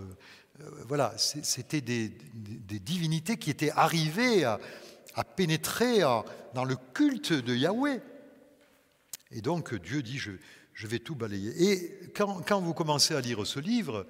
[0.86, 2.08] voilà, c'était des,
[2.78, 4.58] divinités qui étaient arrivées à,
[5.36, 6.00] pénétrer
[6.54, 8.00] dans le culte de Yahweh.
[9.30, 11.72] Et donc Dieu dit, je, vais tout balayer.
[11.72, 14.06] Et quand, quand, vous commencez à lire ce livre,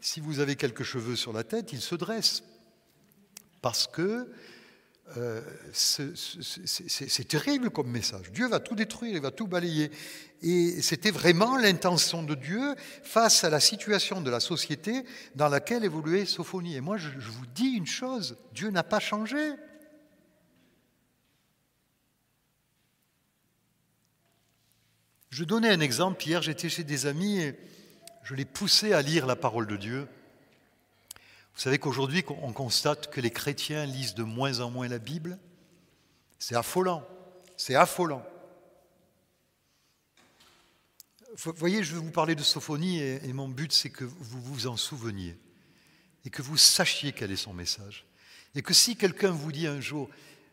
[0.00, 2.42] si vous avez quelques cheveux sur la tête, il se dresse
[3.62, 4.28] Parce que
[5.16, 5.40] euh,
[5.72, 8.32] c'est terrible comme message.
[8.32, 9.90] Dieu va tout détruire, il va tout balayer.
[10.42, 15.84] Et c'était vraiment l'intention de Dieu face à la situation de la société dans laquelle
[15.84, 16.76] évoluait Sophonie.
[16.76, 19.52] Et moi, je, je vous dis une chose, Dieu n'a pas changé.
[25.30, 26.24] Je donnais un exemple.
[26.26, 27.58] Hier, j'étais chez des amis et
[28.22, 30.08] je les poussais à lire la parole de Dieu.
[31.54, 35.38] Vous savez qu'aujourd'hui, on constate que les chrétiens lisent de moins en moins la Bible?
[36.38, 37.06] C'est affolant.
[37.56, 38.26] C'est affolant.
[41.36, 44.66] Vous voyez, je vais vous parler de Sophonie et, mon but, c'est que vous vous
[44.66, 45.38] en souveniez
[46.24, 48.04] et que vous sachiez quel est son message.
[48.54, 50.08] Et que si quelqu'un vous dit un jour,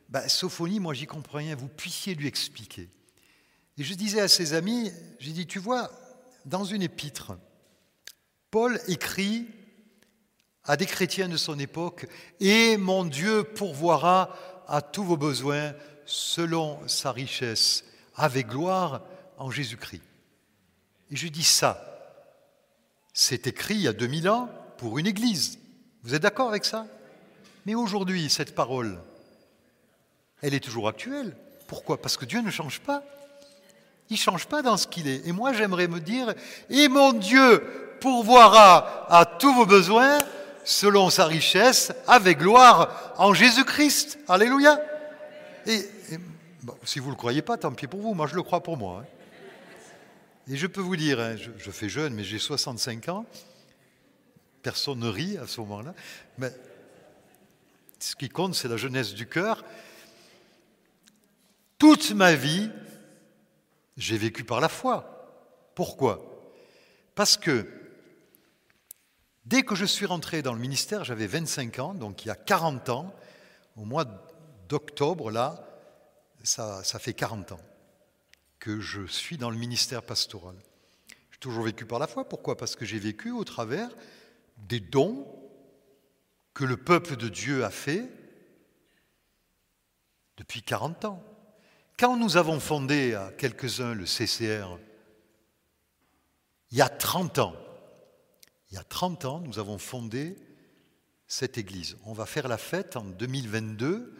[0.09, 2.89] bah, Sophonie, moi j'y comprends rien, vous puissiez lui expliquer.
[3.77, 5.91] Et je disais à ses amis, j'ai dit, tu vois,
[6.45, 7.33] dans une épître,
[8.49, 9.47] Paul écrit
[10.65, 12.07] à des chrétiens de son époque,
[12.39, 14.35] et mon Dieu pourvoira
[14.67, 15.73] à tous vos besoins
[16.05, 17.83] selon sa richesse,
[18.15, 19.01] avec gloire
[19.37, 20.01] en Jésus-Christ.
[21.09, 21.87] Et je dis ça,
[23.13, 25.59] c'est écrit il y a 2000 ans pour une église.
[26.03, 26.85] Vous êtes d'accord avec ça?
[27.65, 28.99] Mais aujourd'hui, cette parole,
[30.41, 31.35] elle est toujours actuelle.
[31.67, 32.01] Pourquoi?
[32.01, 33.03] Parce que Dieu ne change pas.
[34.09, 35.27] Il ne change pas dans ce qu'il est.
[35.27, 36.33] Et moi, j'aimerais me dire,
[36.69, 40.17] et mon Dieu pourvoira à tous vos besoins
[40.63, 44.19] selon sa richesse, avec gloire en Jésus-Christ.
[44.27, 44.79] Alléluia.
[45.65, 45.87] Et,
[46.83, 48.77] si vous ne le croyez pas, tant pis pour vous, moi je le crois pour
[48.77, 49.03] moi.
[49.03, 49.05] Hein.
[50.47, 53.25] Et je peux vous dire, hein, je, fais jeune, mais j'ai 65 ans,
[54.61, 55.93] personne ne rit à ce moment-là,
[56.37, 56.51] mais
[57.99, 59.63] ce qui compte, c'est la jeunesse du cœur.
[61.77, 62.69] Toute ma vie,
[63.97, 65.71] j'ai vécu par la foi.
[65.75, 66.19] Pourquoi?
[67.15, 67.67] Parce que
[69.45, 72.35] Dès que je suis rentré dans le ministère, j'avais 25 ans, donc il y a
[72.35, 73.15] 40 ans,
[73.75, 74.05] au mois
[74.69, 75.67] d'octobre, là,
[76.43, 77.59] ça, fait 40 ans
[78.59, 80.55] que je suis dans le ministère pastoral.
[81.31, 82.27] J'ai toujours vécu par la foi.
[82.27, 82.55] Pourquoi?
[82.57, 83.89] Parce que j'ai vécu au travers
[84.57, 85.27] des dons
[86.53, 88.07] que le peuple de Dieu a fait
[90.37, 91.23] depuis 40 ans.
[91.97, 94.77] Quand nous avons fondé à quelques-uns le CCR,
[96.71, 97.55] il y a 30 ans,
[98.71, 100.37] il y a 30 ans, nous avons fondé
[101.27, 101.97] cette église.
[102.05, 104.13] On va faire la fête en 2022.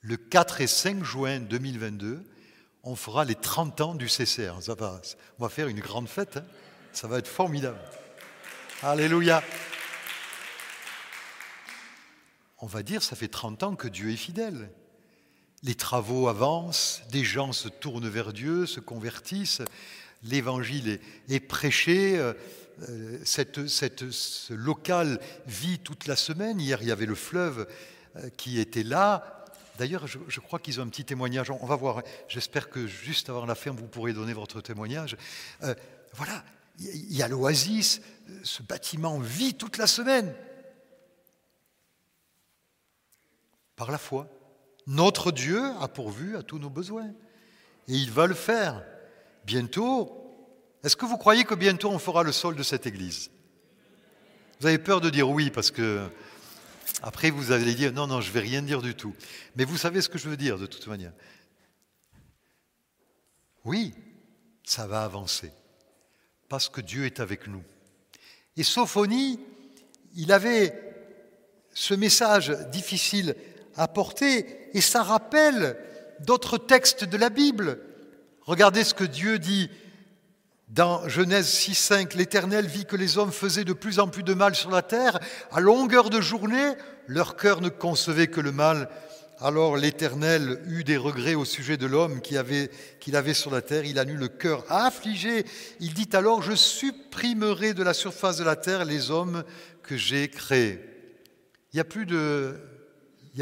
[0.00, 2.22] Le 4 et 5 juin 2022,
[2.82, 4.62] on fera les 30 ans du CCR.
[4.62, 5.00] Ça va,
[5.38, 6.38] on va faire une grande fête.
[6.38, 6.44] Hein.
[6.92, 7.78] Ça va être formidable.
[8.82, 9.42] Alléluia.
[12.60, 14.70] On va dire, ça fait 30 ans que Dieu est fidèle.
[15.62, 19.62] Les travaux avancent, des gens se tournent vers Dieu, se convertissent,
[20.22, 22.32] l'évangile est, prêché,
[22.88, 26.60] euh, cette, ce local vit toute la semaine.
[26.60, 27.66] Hier, il y avait le fleuve
[28.16, 29.44] euh, qui était là.
[29.78, 31.50] D'ailleurs, je, crois qu'ils ont un petit témoignage.
[31.50, 32.02] On va voir.
[32.28, 35.16] J'espère que juste avant la fin, vous pourrez donner votre témoignage.
[35.62, 35.74] Euh,
[36.14, 36.44] voilà,
[36.78, 38.00] il y a l'oasis.
[38.42, 40.34] Ce bâtiment vit toute la semaine.
[43.76, 44.28] Par la foi.
[44.86, 47.10] Notre Dieu a pourvu à tous nos besoins.
[47.86, 48.84] Et il va le faire.
[49.44, 50.17] Bientôt,
[50.84, 53.30] est-ce que vous croyez que bientôt on fera le sol de cette église?
[54.60, 56.06] Vous avez peur de dire oui parce que
[57.02, 59.14] après vous allez dire non, non, je ne vais rien dire du tout.
[59.56, 61.12] Mais vous savez ce que je veux dire de toute manière.
[63.64, 63.94] Oui,
[64.64, 65.52] ça va avancer
[66.48, 67.62] parce que Dieu est avec nous.
[68.56, 69.38] Et Sophonie,
[70.16, 70.88] il avait
[71.74, 73.36] ce message difficile
[73.76, 75.76] à porter et ça rappelle
[76.20, 77.78] d'autres textes de la Bible.
[78.42, 79.70] Regardez ce que Dieu dit
[80.68, 84.54] dans Genèse 6.5, l'Éternel vit que les hommes faisaient de plus en plus de mal
[84.54, 85.18] sur la terre.
[85.50, 86.74] À longueur de journée,
[87.06, 88.90] leur cœur ne concevait que le mal.
[89.40, 93.86] Alors l'Éternel eut des regrets au sujet de l'homme qu'il avait, sur la terre.
[93.86, 95.46] Il a eu le cœur affligé.
[95.80, 99.44] Il dit alors, je supprimerai de la surface de la terre les hommes
[99.82, 100.84] que j'ai créés.
[101.72, 101.84] Il n'y a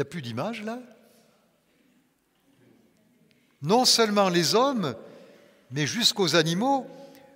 [0.05, 0.79] plus d'image là?
[3.61, 4.95] Non seulement les hommes,
[5.71, 6.87] mais jusqu'aux animaux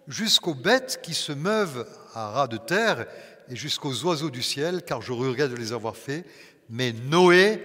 [0.08, 3.08] jusqu'aux bêtes qui se meuvent à ras de terre
[3.50, 6.26] et jusqu'aux oiseaux du ciel, car je regrette de les avoir faits.
[6.70, 7.62] Mais Noé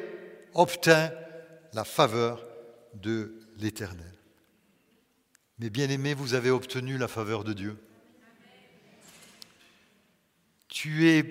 [0.55, 1.13] obtint
[1.73, 2.45] la faveur
[2.95, 4.13] de l'Éternel.
[5.59, 7.77] Mais bien aimés, vous avez obtenu la faveur de Dieu.
[10.69, 11.25] Tu es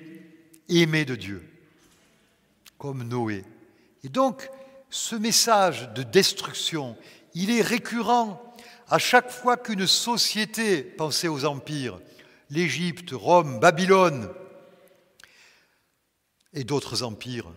[0.69, 1.47] aimé de Dieu,
[2.77, 3.43] comme Noé.
[4.03, 4.49] Et donc,
[4.89, 6.97] ce message de destruction,
[7.33, 8.41] il est récurrent
[8.87, 11.99] à chaque fois qu'une société, pensez aux empires,
[12.49, 14.31] l'Égypte, Rome, Babylone
[16.53, 17.51] et d'autres empires,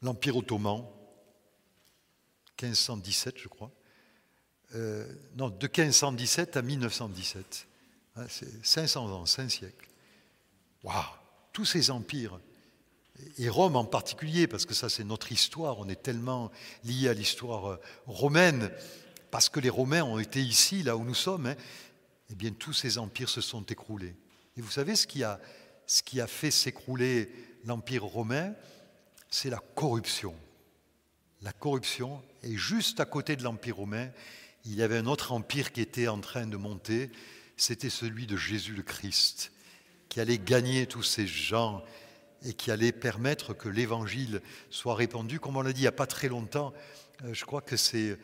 [0.00, 0.84] l'Empire ottoman,
[2.60, 3.70] 1517 je crois,
[4.74, 5.06] euh,
[5.36, 7.66] non, de 1517 à 1917.
[8.16, 9.88] Hein, c'est 500 ans, 5 siècles.
[10.82, 11.04] Waouh
[11.52, 12.40] Tous ces empires,
[13.38, 16.50] et Rome en particulier, parce que ça c'est notre histoire, on est tellement
[16.84, 18.70] lié à l'histoire euh, romaine,
[19.32, 21.56] parce que les Romains ont été ici, là où nous sommes, hein,
[22.28, 24.14] eh bien tous ces empires se sont écroulés.
[24.58, 25.40] Et vous savez ce qui a,
[25.86, 27.32] ce qui a fait s'écrouler
[27.64, 28.52] l'Empire romain?
[29.30, 30.34] C'est la corruption.
[31.40, 34.10] La corruption, et juste à côté de l'Empire romain,
[34.66, 37.10] il y avait un autre empire qui était en train de monter,
[37.56, 39.50] c'était celui de Jésus le Christ,
[40.10, 41.82] qui allait gagner tous ces gens
[42.44, 45.40] et qui allait permettre que l'évangile soit répandu.
[45.40, 46.74] Comme on l'a dit il n'y a pas très longtemps,
[47.24, 48.18] euh, je crois que c'est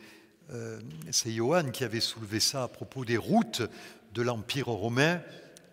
[0.51, 0.79] euh,
[1.25, 3.61] Johann qui avait soulevé ça à propos des routes
[4.13, 5.21] de l'Empire romain.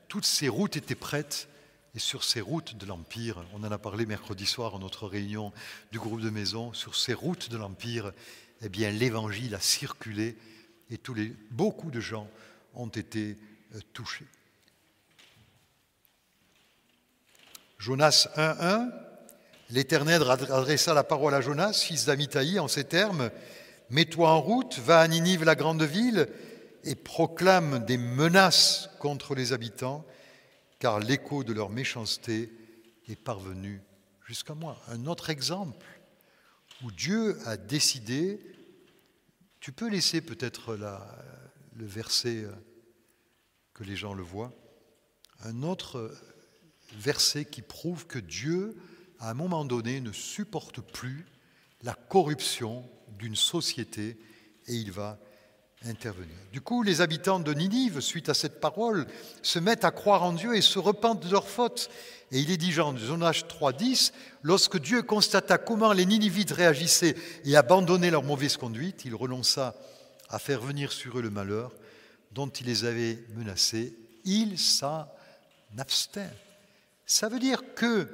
[0.09, 1.49] Toutes ces routes étaient prêtes.
[1.95, 5.51] Et sur ces routes de l'Empire, on en a parlé mercredi soir à notre réunion
[5.93, 8.12] du groupe de maison, sur ces routes de l'Empire,
[8.61, 10.37] eh bien l'évangile a circulé
[10.91, 11.01] et
[11.51, 12.29] beaucoup de gens
[12.74, 13.39] ont été
[13.74, 14.27] euh, touchés.
[17.79, 18.91] Jonas 1.1,
[19.70, 23.31] l'Éternel adressa la parole à Jonas, fils d'Amitai, en ces termes
[23.91, 26.28] Mets-toi en route, va à Ninive, la grande ville,
[26.82, 30.05] et proclame des menaces contre les habitants,
[30.78, 32.53] car l'écho de leur méchanceté
[33.09, 33.80] est parvenu
[34.26, 34.80] jusqu'à moi.
[34.89, 35.87] Un autre exemple
[36.82, 38.41] où Dieu a décidé,
[39.61, 42.53] tu peux laisser peut-être le verset euh,
[43.72, 44.53] que les gens le voient,
[45.45, 46.14] un autre
[46.95, 48.76] verset qui prouve que Dieu,
[49.18, 51.26] à un moment donné, ne supporte plus
[51.82, 54.16] la corruption d'une société
[54.66, 55.18] et il va
[55.84, 56.34] intervenir.
[56.52, 59.06] Du coup, les habitants de Ninive, suite à cette parole,
[59.42, 61.90] se mettent à croire en Dieu et se repentent de leurs fautes.
[62.32, 64.12] Et il est dit, Jean, Jonas 3.10,
[64.42, 69.74] lorsque Dieu constata comment les Ninivites réagissaient et abandonnaient leur mauvaise conduite, il renonça
[70.28, 71.72] à faire venir sur eux le malheur
[72.32, 73.96] dont il les avait menacés.
[74.24, 75.06] Il s'en
[75.78, 76.30] abstint.
[77.06, 78.08] Ça veut dire que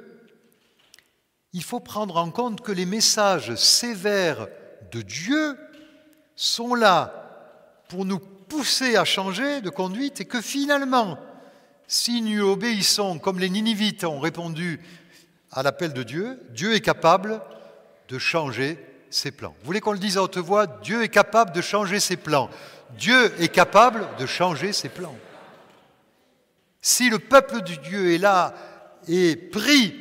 [1.53, 4.47] il faut prendre en compte que les messages sévères
[4.93, 5.57] de Dieu
[6.35, 11.19] sont là pour nous pousser à changer de conduite et que finalement,
[11.87, 14.79] si nous obéissons comme les Ninivites ont répondu
[15.51, 17.41] à l'appel de Dieu, Dieu est capable
[18.07, 18.77] de changer
[19.09, 19.55] ses plans.
[19.59, 22.49] Vous voulez qu'on le dise à haute voix Dieu est capable de changer ses plans.
[22.97, 25.15] Dieu est capable de changer ses plans.
[26.81, 28.53] Si le peuple de Dieu est là
[29.07, 29.95] et prie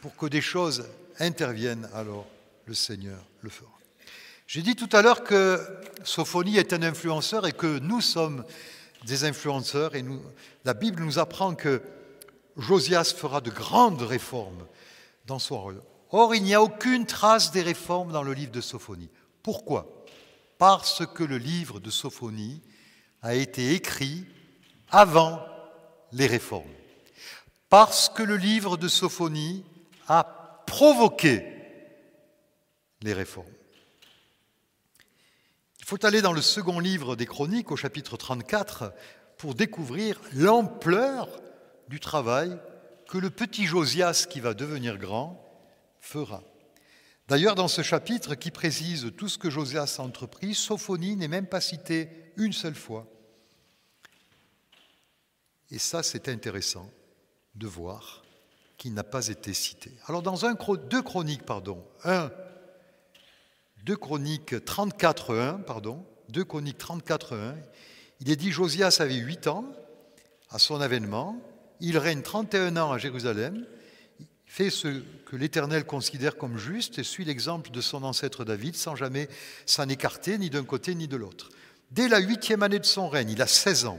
[0.00, 2.26] pour que des choses interviennent, alors
[2.66, 3.71] le Seigneur le fera.
[4.46, 5.60] J'ai dit tout à l'heure que
[6.04, 8.44] Sophonie est un influenceur et que nous sommes
[9.04, 10.04] des influenceurs et
[10.64, 11.82] la Bible nous apprend que
[12.56, 14.66] Josias fera de grandes réformes
[15.26, 15.82] dans son rôle.
[16.10, 19.10] Or, il n'y a aucune trace des réformes dans le livre de Sophonie.
[19.42, 20.04] Pourquoi?
[20.58, 22.60] Parce que le livre de Sophonie
[23.22, 24.26] a été écrit
[24.90, 25.44] avant
[26.12, 26.68] les réformes
[27.72, 29.64] parce que le livre de Sophonie
[30.06, 30.24] a
[30.66, 31.42] provoqué
[33.00, 33.46] les réformes.
[35.82, 38.94] Il faut aller dans le second livre des Chroniques, au chapitre 34,
[39.36, 41.28] pour découvrir l'ampleur
[41.88, 42.56] du travail
[43.08, 45.44] que le petit Josias, qui va devenir grand,
[46.00, 46.44] fera.
[47.26, 51.48] D'ailleurs, dans ce chapitre qui précise tout ce que Josias a entrepris, Sophonie n'est même
[51.48, 53.08] pas citée une seule fois.
[55.72, 56.88] Et ça, c'est intéressant
[57.56, 58.22] de voir
[58.78, 59.92] qu'il n'a pas été cité.
[60.06, 60.36] Alors dans
[60.76, 62.30] deux chroniques, pardon, 1,
[63.84, 67.54] 2 chroniques 34.1, pardon, 2 chroniques 34.1,
[68.20, 69.64] il est dit Josias avait 8 ans
[70.50, 71.42] à son avènement,
[71.80, 73.66] il règne 31 ans à Jérusalem,
[74.46, 78.94] fait ce que l'Éternel considère comme juste et suit l'exemple de son ancêtre David sans
[78.94, 79.28] jamais
[79.66, 81.48] s'en écarter ni d'un côté ni de l'autre.
[81.90, 83.98] Dès la huitième année de son règne, il a 16 ans,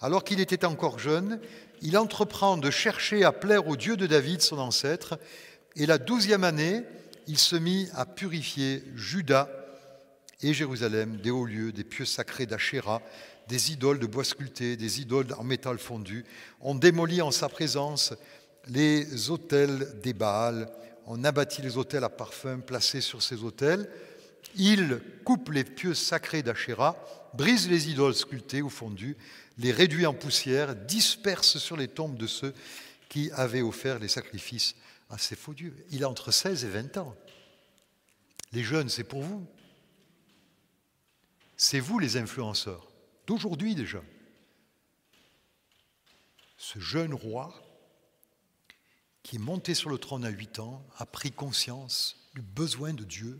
[0.00, 1.40] alors qu'il était encore jeune,
[1.82, 5.18] il entreprend de chercher à plaire au Dieu de David, son ancêtre,
[5.74, 6.84] et la douzième année,
[7.28, 9.50] il se mit à purifier Juda
[10.42, 13.02] et Jérusalem des hauts lieux, des pieux sacrés d'Achéra,
[13.48, 16.24] des idoles de bois sculpté, des idoles en métal fondu.
[16.60, 18.14] On démolit en sa présence
[18.66, 20.70] les autels des Baals,
[21.06, 23.90] on abattit les autels à parfum placés sur ces autels.
[24.56, 26.96] Il coupe les pieux sacrés d'Achéra,
[27.34, 29.16] brise les idoles sculptées ou fondues,
[29.58, 32.54] les réduit en poussière, disperse sur les tombes de ceux
[33.10, 34.74] qui avaient offert les sacrifices
[35.10, 35.86] à ces faux dieux.
[35.90, 37.16] Il a entre 16 et 20 ans.
[38.52, 39.46] Les jeunes, c'est pour vous.
[41.56, 42.88] C'est vous les influenceurs,
[43.26, 44.02] d'aujourd'hui déjà.
[46.56, 47.52] Ce jeune roi
[49.22, 53.04] qui est monté sur le trône à 8 ans a pris conscience plus besoin de
[53.04, 53.38] Dieu.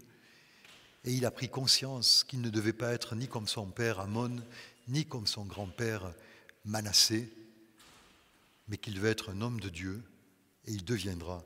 [1.04, 4.36] Et il a pris conscience qu'il ne devait pas être ni comme son père Amon,
[4.88, 6.12] ni comme son grand-père
[6.64, 7.32] Manassé,
[8.66, 10.02] mais qu'il devait être un homme de Dieu,
[10.66, 11.44] et il deviendra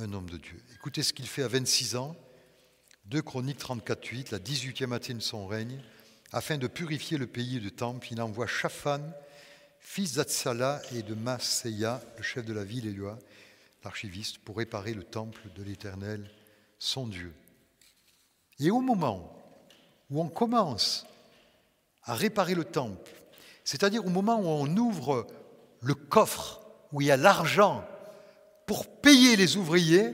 [0.00, 0.62] un homme de Dieu.
[0.74, 2.14] Écoutez ce qu'il fait à 26 ans,
[3.06, 5.82] 2 Chroniques 34, 8, la 18e année de son règne,
[6.32, 9.00] afin de purifier le pays le temple, il envoie Shaphan,
[9.80, 13.18] fils d'Atsala et de Maseya, le chef de la ville Éloi,
[13.82, 16.30] l'archiviste, pour réparer le temple de l'Éternel,
[16.78, 17.34] son Dieu.
[18.60, 19.36] Et au moment
[20.10, 21.06] où on commence
[22.04, 23.10] à réparer le temple,
[23.64, 25.26] c'est-à-dire au moment où on ouvre
[25.80, 26.60] le coffre,
[26.92, 27.84] où il y a l'argent
[28.68, 30.12] pour payer les ouvriers,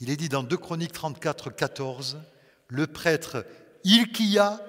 [0.00, 2.20] il est dit dans 2 Chroniques 34, 14,
[2.66, 3.46] le prêtre
[3.84, 4.60] Ilkia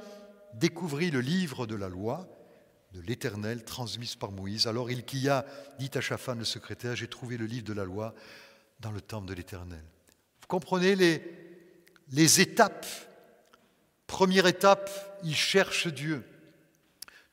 [0.53, 2.29] découvrit le livre de la loi
[2.93, 4.67] de l'Éternel transmise par Moïse.
[4.67, 5.43] Alors Ilkia
[5.79, 8.13] dit à Shaphan, le secrétaire, j'ai trouvé le livre de la loi
[8.79, 9.83] dans le temple de l'Éternel.
[10.41, 11.23] Vous comprenez les,
[12.11, 12.85] les étapes
[14.05, 14.91] Première étape,
[15.23, 16.23] il cherche Dieu.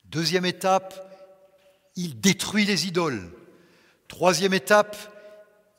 [0.06, 0.94] Deuxième étape,
[1.96, 3.30] il détruit les idoles.
[4.06, 4.96] Troisième étape,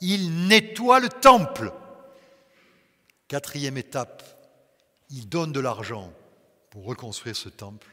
[0.01, 1.73] il nettoie le temple.
[3.27, 4.23] Quatrième étape,
[5.09, 6.11] il donne de l'argent
[6.69, 7.87] pour reconstruire ce temple.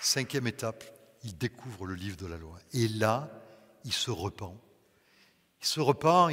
[0.00, 0.84] Cinquième étape,
[1.24, 2.58] il découvre le livre de la loi.
[2.72, 3.30] Et là,
[3.84, 4.54] il se repent.
[5.60, 6.30] Il se repent,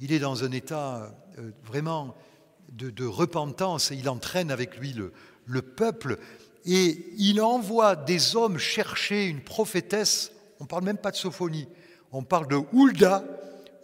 [0.00, 2.14] il, est dans un état euh, vraiment
[2.68, 5.12] de, repentance et il entraîne avec lui le,
[5.46, 6.18] le peuple.
[6.64, 11.68] Et il envoie des hommes chercher une prophétesse, on ne parle même pas de Sophonie,
[12.12, 13.24] on parle de Hulda,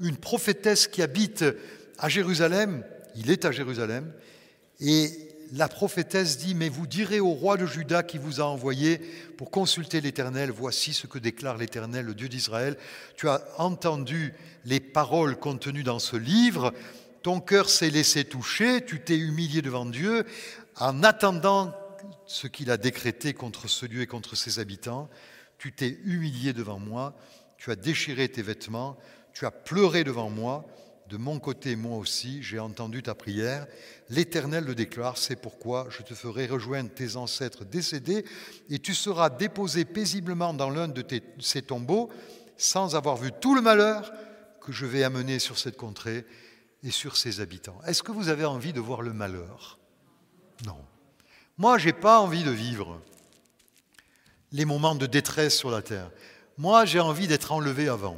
[0.03, 1.44] une prophétesse qui habite
[1.98, 2.84] à Jérusalem,
[3.16, 4.12] il est à Jérusalem,
[4.80, 5.11] et
[5.55, 8.98] la prophétesse dit, mais vous direz au roi de Juda qui vous a envoyé
[9.36, 12.76] pour consulter l'Éternel, voici ce que déclare l'Éternel, le Dieu d'Israël,
[13.16, 14.34] tu as entendu
[14.64, 16.72] les paroles contenues dans ce livre,
[17.22, 20.24] ton cœur s'est laissé toucher, tu t'es humilié devant Dieu
[20.76, 21.74] en attendant
[22.26, 25.11] ce qu'il a décrété contre ce lieu et contre ses habitants,
[25.59, 27.14] tu t'es humilié devant moi,
[27.59, 28.96] tu as déchiré tes vêtements,
[29.33, 30.66] tu as pleuré devant moi,
[31.09, 33.66] de mon côté, moi aussi, j'ai entendu ta prière.
[34.09, 38.24] L'Éternel le déclare, c'est pourquoi je te ferai rejoindre tes ancêtres décédés,
[38.70, 41.05] et tu seras déposé paisiblement dans l'un de
[41.39, 42.09] ces tombeaux,
[42.57, 44.11] sans avoir vu tout le malheur
[44.62, 46.24] que je vais amener sur cette contrée
[46.83, 47.78] et sur ses habitants.
[47.87, 49.78] Est-ce que vous avez envie de voir le malheur?
[50.64, 50.78] Non.
[51.59, 53.03] Moi, je n'ai pas envie de vivre
[54.53, 56.11] les moments de détresse sur la terre.
[56.57, 58.16] Moi, j'ai envie d'être enlevé avant.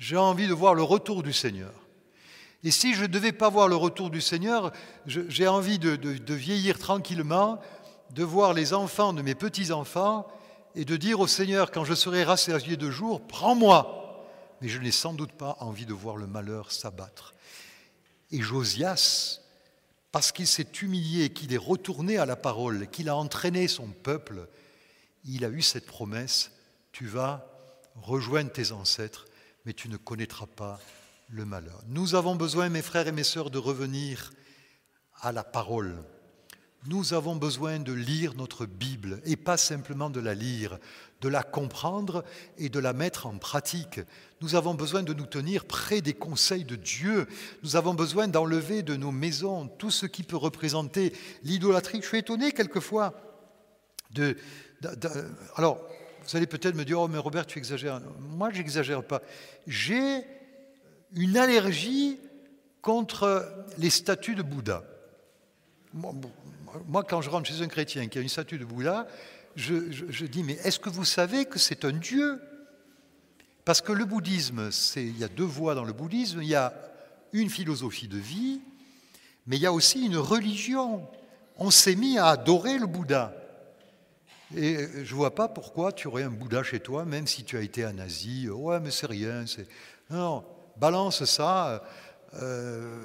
[0.00, 1.72] J'ai envie de voir le retour du Seigneur.
[2.64, 4.72] Et si je ne devais pas voir le retour du Seigneur,
[5.06, 7.60] j'ai envie de, vieillir tranquillement,
[8.10, 10.26] de voir les enfants de mes petits-enfants
[10.74, 14.00] et de dire au Seigneur, quand je serai rassasié de jour, prends-moi
[14.60, 17.34] mais je n'ai sans doute pas envie de voir le malheur s'abattre.
[18.30, 19.40] Et Josias,
[20.12, 24.46] parce qu'il s'est humilié, qu'il est retourné à la parole, qu'il a entraîné son peuple,
[25.24, 26.52] il a eu cette promesse,
[26.92, 27.46] tu vas
[28.02, 29.26] rejoindre tes ancêtres,
[29.64, 30.80] mais tu ne connaîtras pas
[31.28, 31.82] le malheur.
[31.86, 34.32] Nous avons besoin, mes frères et mes sœurs, de revenir
[35.20, 36.02] à la parole.
[36.86, 40.78] Nous avons besoin de lire notre Bible et pas simplement de la lire,
[41.20, 42.24] de la comprendre
[42.56, 44.00] et de la mettre en pratique.
[44.40, 47.26] Nous avons besoin de nous tenir près des conseils de Dieu.
[47.62, 52.00] Nous avons besoin d'enlever de nos maisons tout ce qui peut représenter l'idolâtrie.
[52.00, 53.12] Je suis étonné quelquefois
[54.12, 54.36] de,
[55.56, 55.86] alors,
[56.30, 58.00] vous allez peut-être me dire, oh mais Robert, tu exagères.
[58.20, 59.20] Moi, j'exagère pas.
[59.66, 60.24] J'ai
[61.14, 62.18] une allergie
[62.82, 63.46] contre
[63.78, 64.84] les statues de Bouddha
[66.88, 69.06] moi, quand je rentre chez un chrétien qui a une statue de Bouddha,
[69.56, 72.40] je, dis, mais est-ce que vous savez que c'est un Dieu?
[73.64, 76.42] Parce que le bouddhisme, il y a deux voies dans le bouddhisme.
[76.42, 76.72] Il y a
[77.32, 78.60] une philosophie de vie,
[79.46, 81.06] mais il y a aussi une religion.
[81.58, 83.34] On s'est mis à adorer le Bouddha.
[84.56, 87.56] Et je ne vois pas pourquoi tu aurais un Bouddha chez toi, même si tu
[87.56, 88.48] as été en Asie.
[88.48, 89.44] Ouais, mais c'est rien.
[90.10, 90.44] Non,
[90.76, 91.84] balance ça.
[92.34, 93.00] Euh,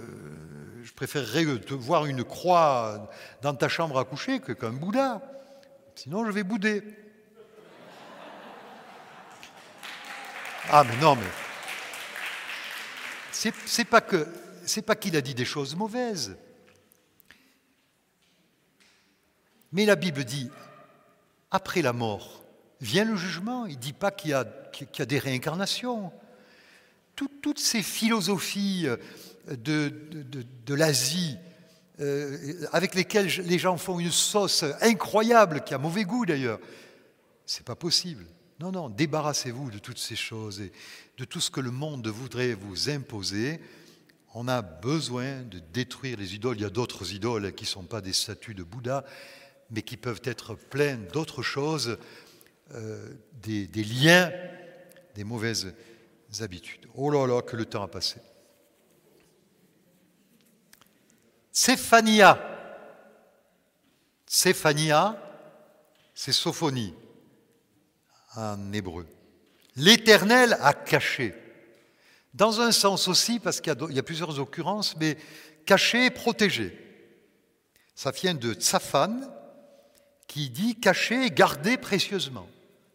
[0.84, 5.22] je préférerais te voir une croix dans ta chambre à coucher que qu'un Bouddha.
[5.96, 6.84] Sinon, je vais bouder.
[10.72, 11.26] Ah, mais non, mais.
[13.32, 14.28] C'est pas que.
[14.66, 16.36] C'est pas qu'il a dit des choses mauvaises.
[19.72, 20.50] Mais la Bible dit
[21.56, 22.43] après la mort
[22.82, 23.66] vient le jugement.
[23.66, 26.12] Il ne dit pas qu'il y, a des réincarnations
[27.16, 28.97] toutes ces philosophies euh,
[29.56, 29.93] de,
[30.66, 31.38] de, l'Asie,
[31.99, 36.60] euh, avec lesquelles les gens font une sauce incroyable, qui a mauvais goût d'ailleurs,
[37.45, 38.26] c'est pas possible.
[38.60, 40.72] Non, non, débarrassez-vous de toutes ces choses et
[41.18, 43.60] de tout ce que le monde voudrait vous imposer.
[44.34, 46.58] On a besoin de détruire les idoles.
[46.58, 49.06] Il y a d'autres idoles qui ne sont pas des statues de Bouddha,
[49.70, 51.97] mais qui peuvent être pleines d'autres choses,
[52.74, 53.09] euh,
[53.41, 54.32] des, liens,
[55.13, 55.74] des mauvaises
[56.39, 56.88] habitudes.
[56.95, 58.20] Oh là là, que le temps a passé.
[61.51, 62.39] Séphania.
[64.26, 65.18] Séphania,
[66.13, 66.93] c'est Sophonie
[68.36, 69.07] en hébreu.
[69.76, 71.34] L'Éternel a caché.
[72.34, 75.18] Dans un sens aussi, parce qu'il y, a plusieurs occurrences, mais
[75.66, 76.78] caché, protégé.
[77.93, 79.22] Ça vient de Tsafan,
[80.28, 82.48] qui dit caché, garder précieusement.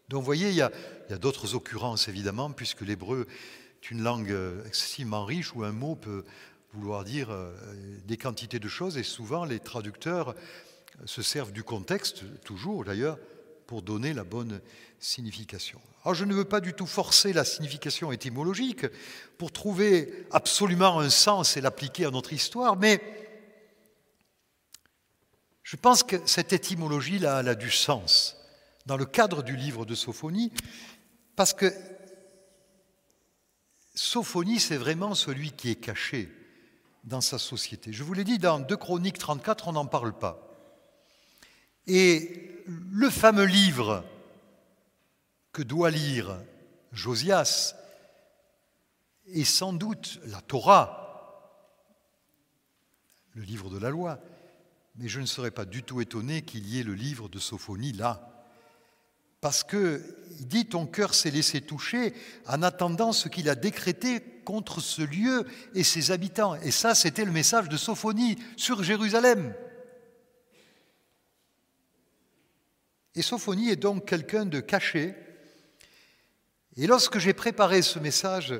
[0.09, 0.71] Donc vous voyez, il y a,
[1.17, 3.27] d'autres occurrences évidemment, puisque l'hébreu
[3.81, 6.23] est une langue excessivement riche où un mot peut
[6.73, 7.53] vouloir dire euh,
[8.05, 10.35] des quantités de choses, et souvent les traducteurs
[11.05, 13.17] se servent du contexte, toujours d'ailleurs,
[13.67, 14.61] pour donner la bonne
[14.99, 15.79] signification.
[16.03, 18.85] Alors je ne veux pas du tout forcer la signification étymologique
[19.37, 23.01] pour trouver absolument un sens et l'appliquer à notre histoire, mais
[25.71, 28.35] je pense que cette étymologie-là, a du sens.
[28.87, 30.51] Dans le cadre du livre de Sophonie,
[31.37, 31.73] parce que
[33.95, 36.29] Sophonie, c'est vraiment celui qui est caché
[37.05, 37.93] dans sa société.
[37.93, 40.45] Je vous l'ai dit, dans 2 Chroniques 34, on n'en parle pas.
[41.87, 44.03] Et le fameux livre
[45.53, 46.37] que doit lire
[46.91, 47.75] Josias
[49.27, 51.63] est sans doute la Torah,
[53.35, 54.19] le livre de la loi,
[54.95, 57.93] mais je ne serais pas du tout étonné qu'il y ait le livre de Sophonie
[57.93, 58.31] là
[59.41, 59.99] parce qu'il
[60.41, 62.13] dit ton cœur s'est laissé toucher
[62.47, 66.55] en attendant ce qu'il a décrété contre ce lieu et ses habitants.
[66.61, 69.55] Et ça, c'était le message de Sophonie sur Jérusalem.
[73.15, 75.15] Et Sophonie est donc quelqu'un de caché.
[76.77, 78.53] Et lorsque j'ai préparé ce message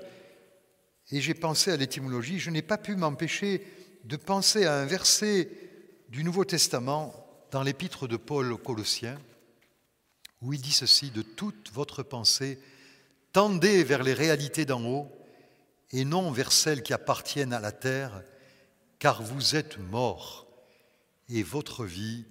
[1.11, 3.65] et j'ai pensé à l'étymologie, je n'ai pas pu m'empêcher
[4.03, 5.47] de penser à un verset
[6.11, 7.15] du Nouveau Testament
[7.51, 9.17] dans l'épître de Paul aux Colossiens
[10.41, 12.59] où il dit ceci, de toute votre pensée,
[13.31, 15.09] tendez vers les réalités d'en haut
[15.91, 18.23] et non vers celles qui appartiennent à la terre,
[18.99, 20.47] car vous êtes morts
[21.29, 22.25] et votre vie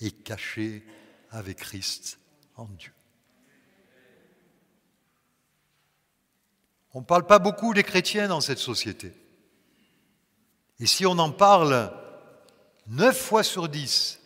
[0.00, 0.86] est cachée
[1.30, 2.18] avec Christ
[2.56, 2.92] en Dieu.
[6.94, 9.12] On ne parle pas beaucoup des chrétiens dans cette société.
[10.80, 11.92] Et si on en parle
[12.86, 14.20] neuf fois sur dix,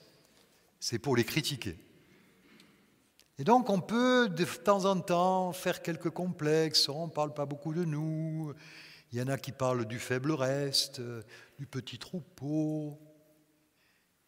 [0.79, 1.77] c'est pour les critiquer.
[3.39, 7.47] Et donc on peut de temps en temps faire quelques complexes, on ne parle pas
[7.47, 8.53] beaucoup de nous,
[9.13, 11.01] il y en a qui parlent du faible reste,
[11.59, 12.99] du petit troupeau.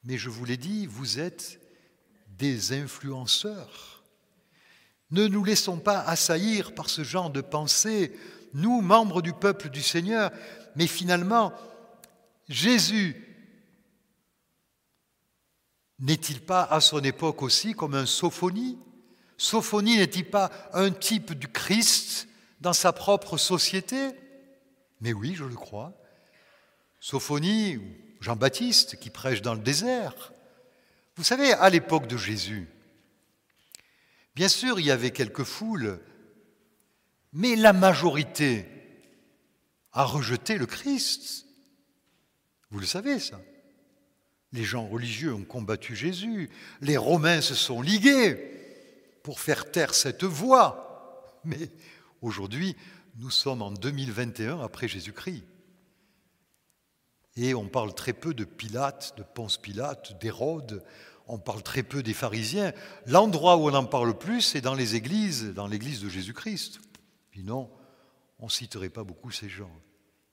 [0.04, 1.60] Mais je vous l'ai dit, vous êtes
[2.38, 4.02] des influenceurs.
[5.10, 8.18] Ne nous laissons pas assaillir par ce genre de pensée,
[8.54, 10.32] nous, membres du peuple du Seigneur,
[10.74, 11.52] mais finalement,
[12.48, 13.31] Jésus
[16.02, 18.78] n'est-il pas à son époque aussi comme un sophonie?
[19.38, 22.28] Sophonie n'est-il pas un type du Christ
[22.60, 24.10] dans sa propre société?
[25.00, 25.94] Mais oui, je le crois.
[27.00, 27.84] Sophonie, ou
[28.20, 30.32] Jean-Baptiste qui prêche dans le désert.
[31.16, 32.68] Vous savez, à l'époque de Jésus,
[34.34, 36.00] bien sûr, il y avait quelques foules,
[37.32, 38.68] mais la majorité
[39.92, 41.46] a rejeté le Christ.
[42.70, 43.40] Vous le savez, ça.
[44.52, 46.50] Les gens religieux ont combattu Jésus,
[46.80, 48.36] les Romains se sont ligués
[49.22, 51.38] pour faire taire cette voix.
[51.44, 51.70] Mais
[52.20, 52.76] aujourd'hui,
[53.16, 55.44] nous sommes en 2021 après Jésus-Christ.
[57.36, 60.84] Et on parle très peu de Pilate, de Ponce Pilate, d'Hérode,
[61.28, 62.72] on parle très peu des pharisiens.
[63.06, 66.80] L'endroit où on en parle plus, c'est dans les églises, dans l'église de Jésus-Christ.
[67.32, 67.70] Sinon,
[68.38, 69.70] on ne citerait pas beaucoup ces gens.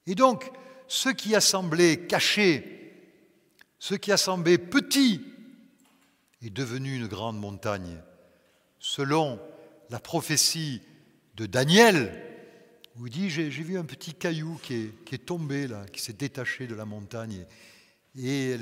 [0.07, 0.51] Et donc,
[0.87, 2.78] ce qui a semblé caché,
[3.79, 5.21] ce qui a semblé petit,
[6.41, 8.01] est devenu une grande montagne.
[8.79, 9.39] Selon
[9.89, 10.81] la prophétie
[11.35, 12.23] de Daniel,
[12.97, 16.67] où il dit J'ai vu un petit caillou qui est, tombé là, qui s'est détaché
[16.67, 17.45] de la montagne,
[18.15, 18.55] et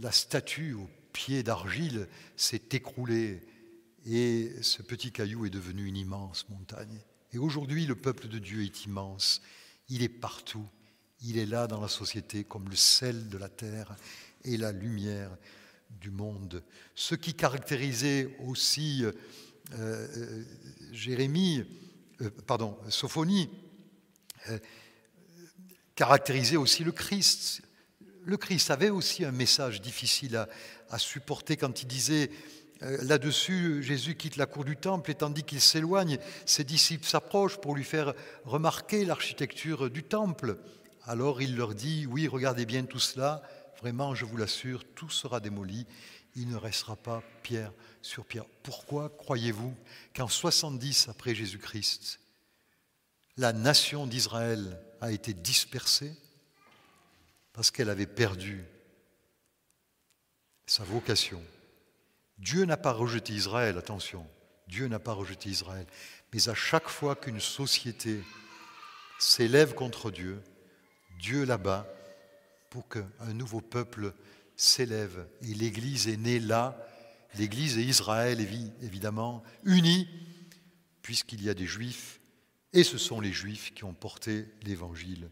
[0.00, 3.40] la statue au pied d'argile s'est écroulée,
[4.06, 7.00] et ce petit caillou est devenu une immense montagne.
[7.32, 9.42] Et aujourd'hui, le peuple de Dieu est immense,
[9.88, 10.66] il est partout,
[11.22, 13.96] il est là dans la société comme le sel de la terre
[14.44, 15.30] et la lumière
[16.00, 16.62] du monde.
[16.94, 19.12] Ce qui caractérisait aussi euh,
[19.78, 20.44] euh,
[20.92, 21.64] Jérémie,
[22.20, 23.50] euh, pardon, Sophonie,
[25.94, 27.60] caractérisait aussi le Christ.
[28.24, 30.48] Le Christ avait aussi un message difficile à,
[30.88, 32.30] à supporter quand il disait
[32.80, 36.16] Là-dessus, Jésus quitte la cour du temple et tandis qu'il s'éloigne,
[36.46, 38.14] ses disciples s'approchent pour lui faire
[38.44, 40.58] remarquer l'architecture du temple.
[41.08, 43.42] Alors il leur dit, oui, regardez bien tout cela,
[43.78, 45.86] vraiment, je vous l'assure, tout sera démoli,
[46.36, 48.44] il ne restera pas pierre sur pierre.
[48.62, 49.74] Pourquoi croyez-vous
[50.14, 52.20] qu'en 70 après Jésus-Christ,
[53.38, 56.14] la nation d'Israël a été dispersée
[57.54, 58.62] parce qu'elle avait perdu
[60.66, 61.42] sa vocation?
[62.36, 64.26] Dieu n'a pas rejeté Israël, attention,
[64.66, 65.86] Dieu n'a pas rejeté Israël,
[66.34, 68.22] mais à chaque fois qu'une société
[69.18, 70.42] s'élève contre Dieu,
[71.18, 71.86] Dieu là-bas
[72.70, 74.12] pour qu'un nouveau peuple
[74.56, 75.26] s'élève.
[75.42, 76.78] Et l'Église est née là,
[77.36, 78.40] l'Église et Israël
[78.82, 80.08] évidemment unis,
[81.02, 82.20] puisqu'il y a des Juifs,
[82.72, 85.30] et ce sont les Juifs qui ont porté l'Évangile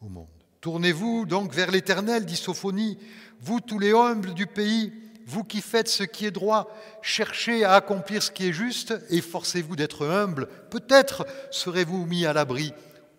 [0.00, 0.28] au monde.
[0.60, 2.98] Tournez-vous donc vers l'Éternel, dit Sophonie,
[3.40, 4.92] vous tous les humbles du pays,
[5.24, 9.76] vous qui faites ce qui est droit, cherchez à accomplir ce qui est juste, efforcez-vous
[9.76, 12.72] d'être humble, peut-être serez-vous mis à l'abri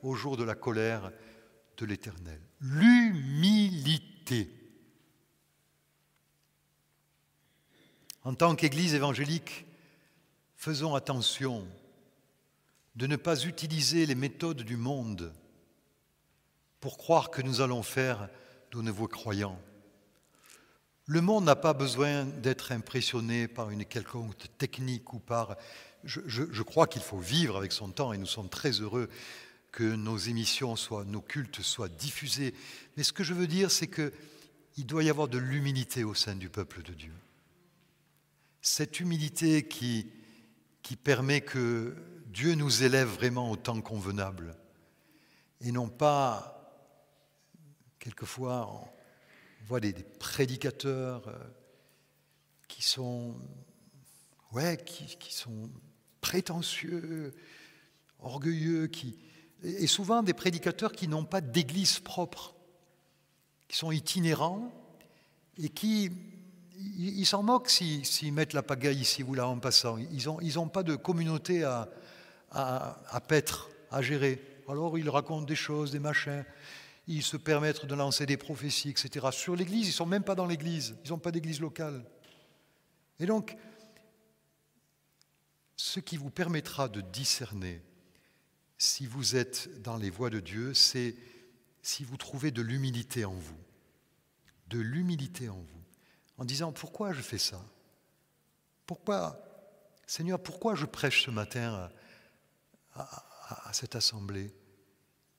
[0.04, 1.12] au jour de la colère
[1.86, 2.42] l'Éternel.
[2.62, 4.50] L'humilité.
[8.24, 9.66] En tant qu'Église évangélique,
[10.56, 11.66] faisons attention
[12.96, 15.34] de ne pas utiliser les méthodes du monde
[16.80, 18.30] pour croire que nous allons faire
[18.72, 19.60] de nouveaux croyants.
[21.06, 25.56] Le monde n'a pas besoin d'être impressionné par une quelconque technique ou par...
[26.04, 29.10] Je crois qu'il faut vivre avec son temps et nous sommes très heureux
[29.72, 32.54] que nos émissions, soient, nos cultes soient diffusés.
[32.98, 36.36] Mais ce que je veux dire, c'est qu'il doit y avoir de l'humilité au sein
[36.36, 37.14] du peuple de Dieu.
[38.62, 40.12] Cette humilité qui,
[40.82, 41.96] qui permet que
[42.28, 44.56] Dieu nous élève vraiment au temps convenable
[45.62, 46.60] et non pas
[48.00, 51.38] Quelquefois, on voit des, prédicateurs euh,
[52.70, 53.36] qui sont,
[54.54, 55.70] ouais, qui, sont
[56.22, 57.36] prétentieux,
[58.20, 59.18] orgueilleux, qui,
[59.64, 62.56] et souvent des prédicateurs qui n'ont pas d'église propre,
[63.68, 64.72] qui sont itinérants
[65.58, 66.12] et qui,
[66.78, 69.98] ils s'en moquent s'ils mettent la pagaille ici ou là en passant.
[69.98, 71.90] Ils n'ont ils ont pas de communauté à,
[72.52, 74.42] à, à paître, à gérer.
[74.68, 76.46] Alors ils racontent des choses, des machins
[77.10, 79.28] ils se permettent de lancer des prophéties, etc.
[79.32, 82.06] Sur l'Église, ils ne sont même pas dans l'Église, ils n'ont pas d'Église locale.
[83.20, 83.58] Et donc,
[85.76, 87.82] ce qui vous permettra de discerner
[88.80, 91.16] si vous êtes dans les voies de Dieu, c'est
[91.84, 93.60] si vous trouvez de l'humilité en vous.
[94.68, 95.84] De l'humilité en vous.
[96.38, 97.64] En disant, pourquoi je fais ça?
[98.86, 99.38] Pourquoi,
[100.08, 101.90] Seigneur, pourquoi je prêche ce matin
[102.96, 104.54] à cette assemblée?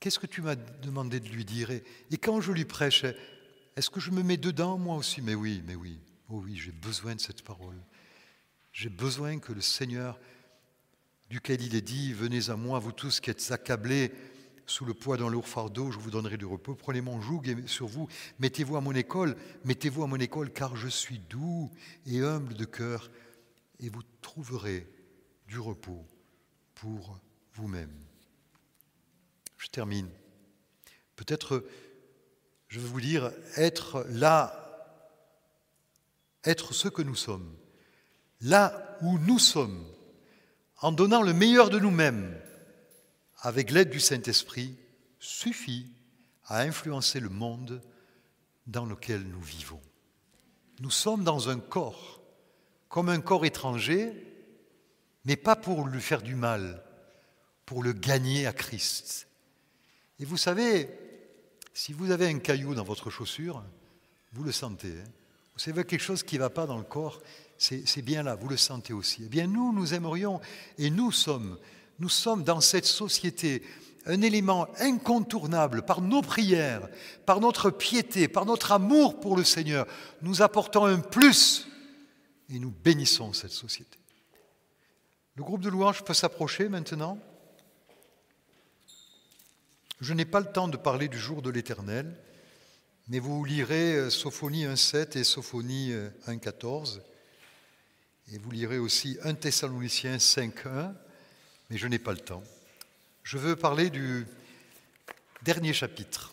[0.00, 1.70] Qu'est-ce que tu m'as demandé de lui dire?
[1.70, 1.82] Et,
[2.18, 3.04] quand je lui prêche,
[3.76, 5.22] est-ce que je me mets dedans moi aussi?
[5.22, 7.80] Mais oui, mais oui, oh oui, j'ai besoin de cette parole.
[8.72, 10.18] J'ai besoin que le Seigneur,
[11.30, 14.12] duquel il est dit, venez à moi, vous tous qui êtes accablés
[14.66, 16.74] sous le poids d'un lourd fardeau, je vous donnerai du repos.
[16.74, 18.08] Prenez mon joug sur vous,
[18.40, 21.70] mettez-vous à mon école, mettez-vous à mon école, car je suis doux
[22.06, 23.10] et humble de cœur,
[23.78, 24.88] et vous trouverez
[25.46, 26.04] du repos
[26.74, 27.20] pour
[27.54, 27.94] vous-même.
[29.56, 30.08] Je termine.
[31.16, 31.64] Peut-être,
[32.68, 34.56] je vais vous dire, être là,
[36.44, 37.56] être ce que nous sommes,
[38.40, 39.84] là où nous sommes,
[40.80, 42.34] en donnant le meilleur de nous-mêmes,
[43.40, 44.76] avec l'aide du Saint-Esprit,
[45.18, 45.90] suffit
[46.46, 47.82] à influencer le monde
[48.66, 49.80] dans lequel nous vivons.
[50.80, 52.22] Nous sommes dans un corps,
[52.88, 54.12] comme un corps étranger,
[55.24, 56.82] mais pas pour lui faire du mal,
[57.66, 59.28] pour le gagner à Christ.
[60.18, 60.88] Et vous savez,
[61.74, 63.62] si vous avez un caillou dans votre chaussure,
[64.32, 64.88] vous le sentez.
[64.88, 65.10] Hein.
[65.52, 67.20] vous savez quelque chose qui ne va pas dans le corps,
[67.60, 69.22] c'est bien là, vous le sentez aussi.
[69.26, 70.40] Eh bien, nous, nous aimerions,
[70.78, 71.58] et nous sommes,
[71.98, 73.62] nous sommes dans cette société
[74.06, 76.88] un élément incontournable par nos prières,
[77.26, 79.86] par notre piété, par notre amour pour le Seigneur.
[80.22, 81.68] Nous apportons un plus
[82.48, 83.98] et nous bénissons cette société.
[85.36, 87.18] Le groupe de louanges peut s'approcher maintenant.
[90.00, 92.16] Je n'ai pas le temps de parler du jour de l'Éternel,
[93.08, 95.92] mais vous lirez euh, Sophonie 1.7 et Sophonie
[96.26, 97.00] 1.14, euh,
[98.32, 100.92] et vous lirez aussi 1 Thessaloniciens 5.1,
[101.68, 102.44] mais je n'ai pas le temps.
[103.24, 104.26] Je veux parler du
[105.42, 106.32] dernier chapitre,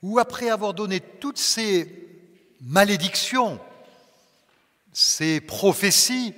[0.00, 2.08] où après avoir donné toutes ces
[2.62, 3.60] malédictions,
[4.92, 6.34] ces prophéties,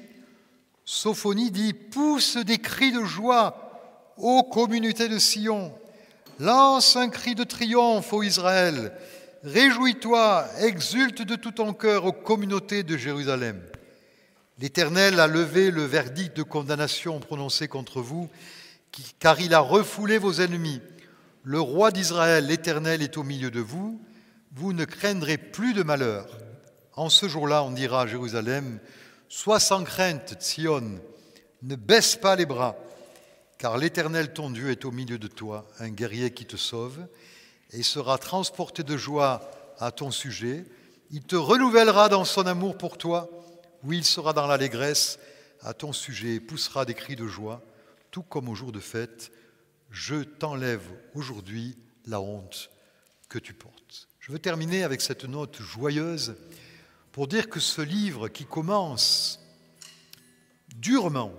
[0.85, 5.73] Sophonie dit, pousse des cris de joie ô communauté de Sion,
[6.41, 8.93] lance un cri de triomphe, ô Israël,
[9.45, 13.63] réjouis-toi, exulte de tout ton cœur, ô communauté de Jérusalem.
[14.59, 18.31] L'Éternel a levé le verdict de condamnation prononcé contre vous,
[19.19, 20.81] car il a refoulé vos ennemis.
[21.43, 24.01] le roi d'Israël, l'Éternel, est au milieu de vous,
[24.53, 26.27] vous ne craindrez plus de malheur.
[26.95, 28.79] En ce jour-là, on dira à Jérusalem,
[29.29, 31.01] Sois sans crainte, Sion,
[31.63, 32.77] ne baisse pas les bras,
[33.59, 37.01] car l'Éternel ton Dieu est au milieu de toi, un guerrier qui te sauve,
[37.73, 39.51] et sera transporté de joie
[39.81, 40.65] à ton sujet.
[41.11, 43.29] Il te renouvellera dans son amour pour toi,
[43.85, 45.19] oui, il sera dans l'allégresse
[45.61, 47.63] à ton sujet, et poussera des cris de joie,
[48.11, 49.33] tout comme au jour de fête.
[49.91, 51.77] Je t'enlève aujourd'hui
[52.07, 52.71] la honte
[53.29, 54.09] que tu portes.
[54.21, 56.37] Je veux terminer avec cette note joyeuse
[57.13, 59.41] pour dire que ce livre qui commence
[60.77, 61.33] durement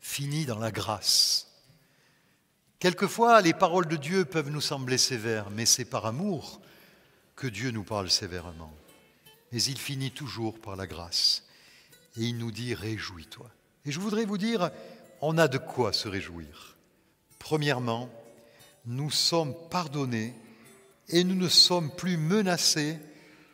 [0.00, 1.48] finit dans la grâce.
[2.78, 6.60] Quelquefois, les paroles de Dieu peuvent nous sembler sévères, mais c'est par amour
[7.34, 8.72] que Dieu nous parle sévèrement.
[9.52, 11.47] Mais il finit toujours par la grâce.
[12.18, 13.48] Et il nous dit, réjouis-toi.
[13.84, 14.70] Et je voudrais vous dire,
[15.20, 16.76] on a de quoi se réjouir.
[17.38, 18.10] Premièrement,
[18.86, 20.34] nous sommes pardonnés
[21.08, 22.98] et nous ne sommes plus menacés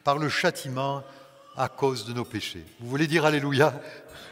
[0.02, 1.04] par le châtiment
[1.56, 2.64] à cause de nos péchés.
[2.80, 3.80] Vous voulez dire Alléluia?